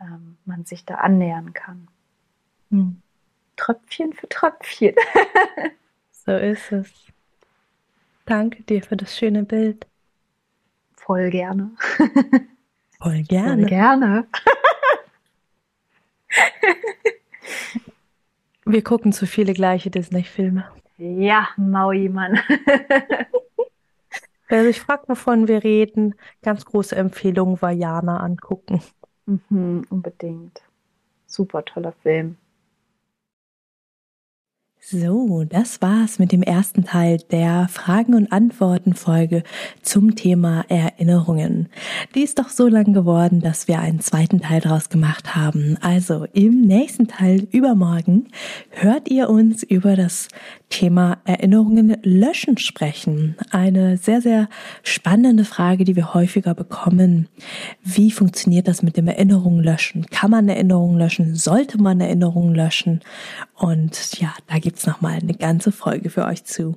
ähm, 0.00 0.36
man 0.44 0.64
sich 0.64 0.84
da 0.84 0.96
annähern 0.96 1.52
kann. 1.52 1.88
Hm. 2.70 3.00
Tröpfchen 3.56 4.12
für 4.12 4.28
Tröpfchen. 4.28 4.94
so 6.12 6.32
ist 6.32 6.72
es. 6.72 6.92
Danke 8.26 8.62
dir 8.64 8.82
für 8.82 8.96
das 8.96 9.16
schöne 9.16 9.44
Bild. 9.44 9.86
Voll 10.96 11.30
gerne. 11.30 11.70
Voll 13.00 13.22
gerne. 13.22 13.62
Voll 13.62 13.68
gerne. 13.68 14.26
Wir 18.64 18.84
gucken 18.84 19.12
zu 19.12 19.26
viele 19.26 19.54
gleiche 19.54 19.90
Disney-Filme. 19.90 20.70
Ja, 20.98 21.48
Maui, 21.56 22.08
Mann. 22.08 22.38
Wer 24.48 24.64
sich 24.64 24.80
fragt, 24.80 25.08
wovon 25.08 25.46
wir 25.46 25.62
reden, 25.62 26.14
ganz 26.42 26.64
große 26.64 26.96
Empfehlung, 26.96 27.60
Vajana 27.60 28.18
angucken. 28.20 28.80
Mhm, 29.26 29.84
unbedingt. 29.90 30.62
Super 31.26 31.64
toller 31.64 31.92
Film. 31.92 32.38
So, 34.90 35.44
das 35.44 35.82
war's 35.82 36.18
mit 36.18 36.32
dem 36.32 36.42
ersten 36.42 36.82
Teil 36.82 37.18
der 37.30 37.68
Fragen- 37.68 38.14
und 38.14 38.32
Antworten-Folge 38.32 39.42
zum 39.82 40.14
Thema 40.14 40.64
Erinnerungen. 40.68 41.68
Die 42.14 42.22
ist 42.22 42.38
doch 42.38 42.48
so 42.48 42.68
lang 42.68 42.94
geworden, 42.94 43.40
dass 43.40 43.68
wir 43.68 43.80
einen 43.80 44.00
zweiten 44.00 44.40
Teil 44.40 44.62
daraus 44.62 44.88
gemacht 44.88 45.36
haben. 45.36 45.76
Also 45.82 46.24
im 46.32 46.62
nächsten 46.62 47.06
Teil 47.06 47.46
übermorgen 47.50 48.28
hört 48.70 49.10
ihr 49.10 49.28
uns 49.28 49.62
über 49.62 49.94
das 49.94 50.28
Thema 50.70 51.18
Erinnerungen 51.24 51.96
löschen 52.02 52.58
sprechen. 52.58 53.36
Eine 53.50 53.96
sehr, 53.96 54.20
sehr 54.20 54.48
spannende 54.82 55.44
Frage, 55.44 55.84
die 55.84 55.96
wir 55.96 56.14
häufiger 56.14 56.54
bekommen. 56.54 57.28
Wie 57.82 58.10
funktioniert 58.10 58.68
das 58.68 58.82
mit 58.82 58.96
dem 58.96 59.08
Erinnerungen 59.08 59.62
löschen? 59.62 60.06
Kann 60.06 60.30
man 60.30 60.48
Erinnerungen 60.48 60.98
löschen? 60.98 61.34
Sollte 61.34 61.80
man 61.80 62.00
Erinnerungen 62.00 62.54
löschen? 62.54 63.00
Und 63.54 64.20
ja, 64.20 64.34
da 64.46 64.58
gibt's 64.58 64.86
nochmal 64.86 65.18
eine 65.20 65.34
ganze 65.34 65.72
Folge 65.72 66.10
für 66.10 66.24
euch 66.24 66.44
zu. 66.44 66.76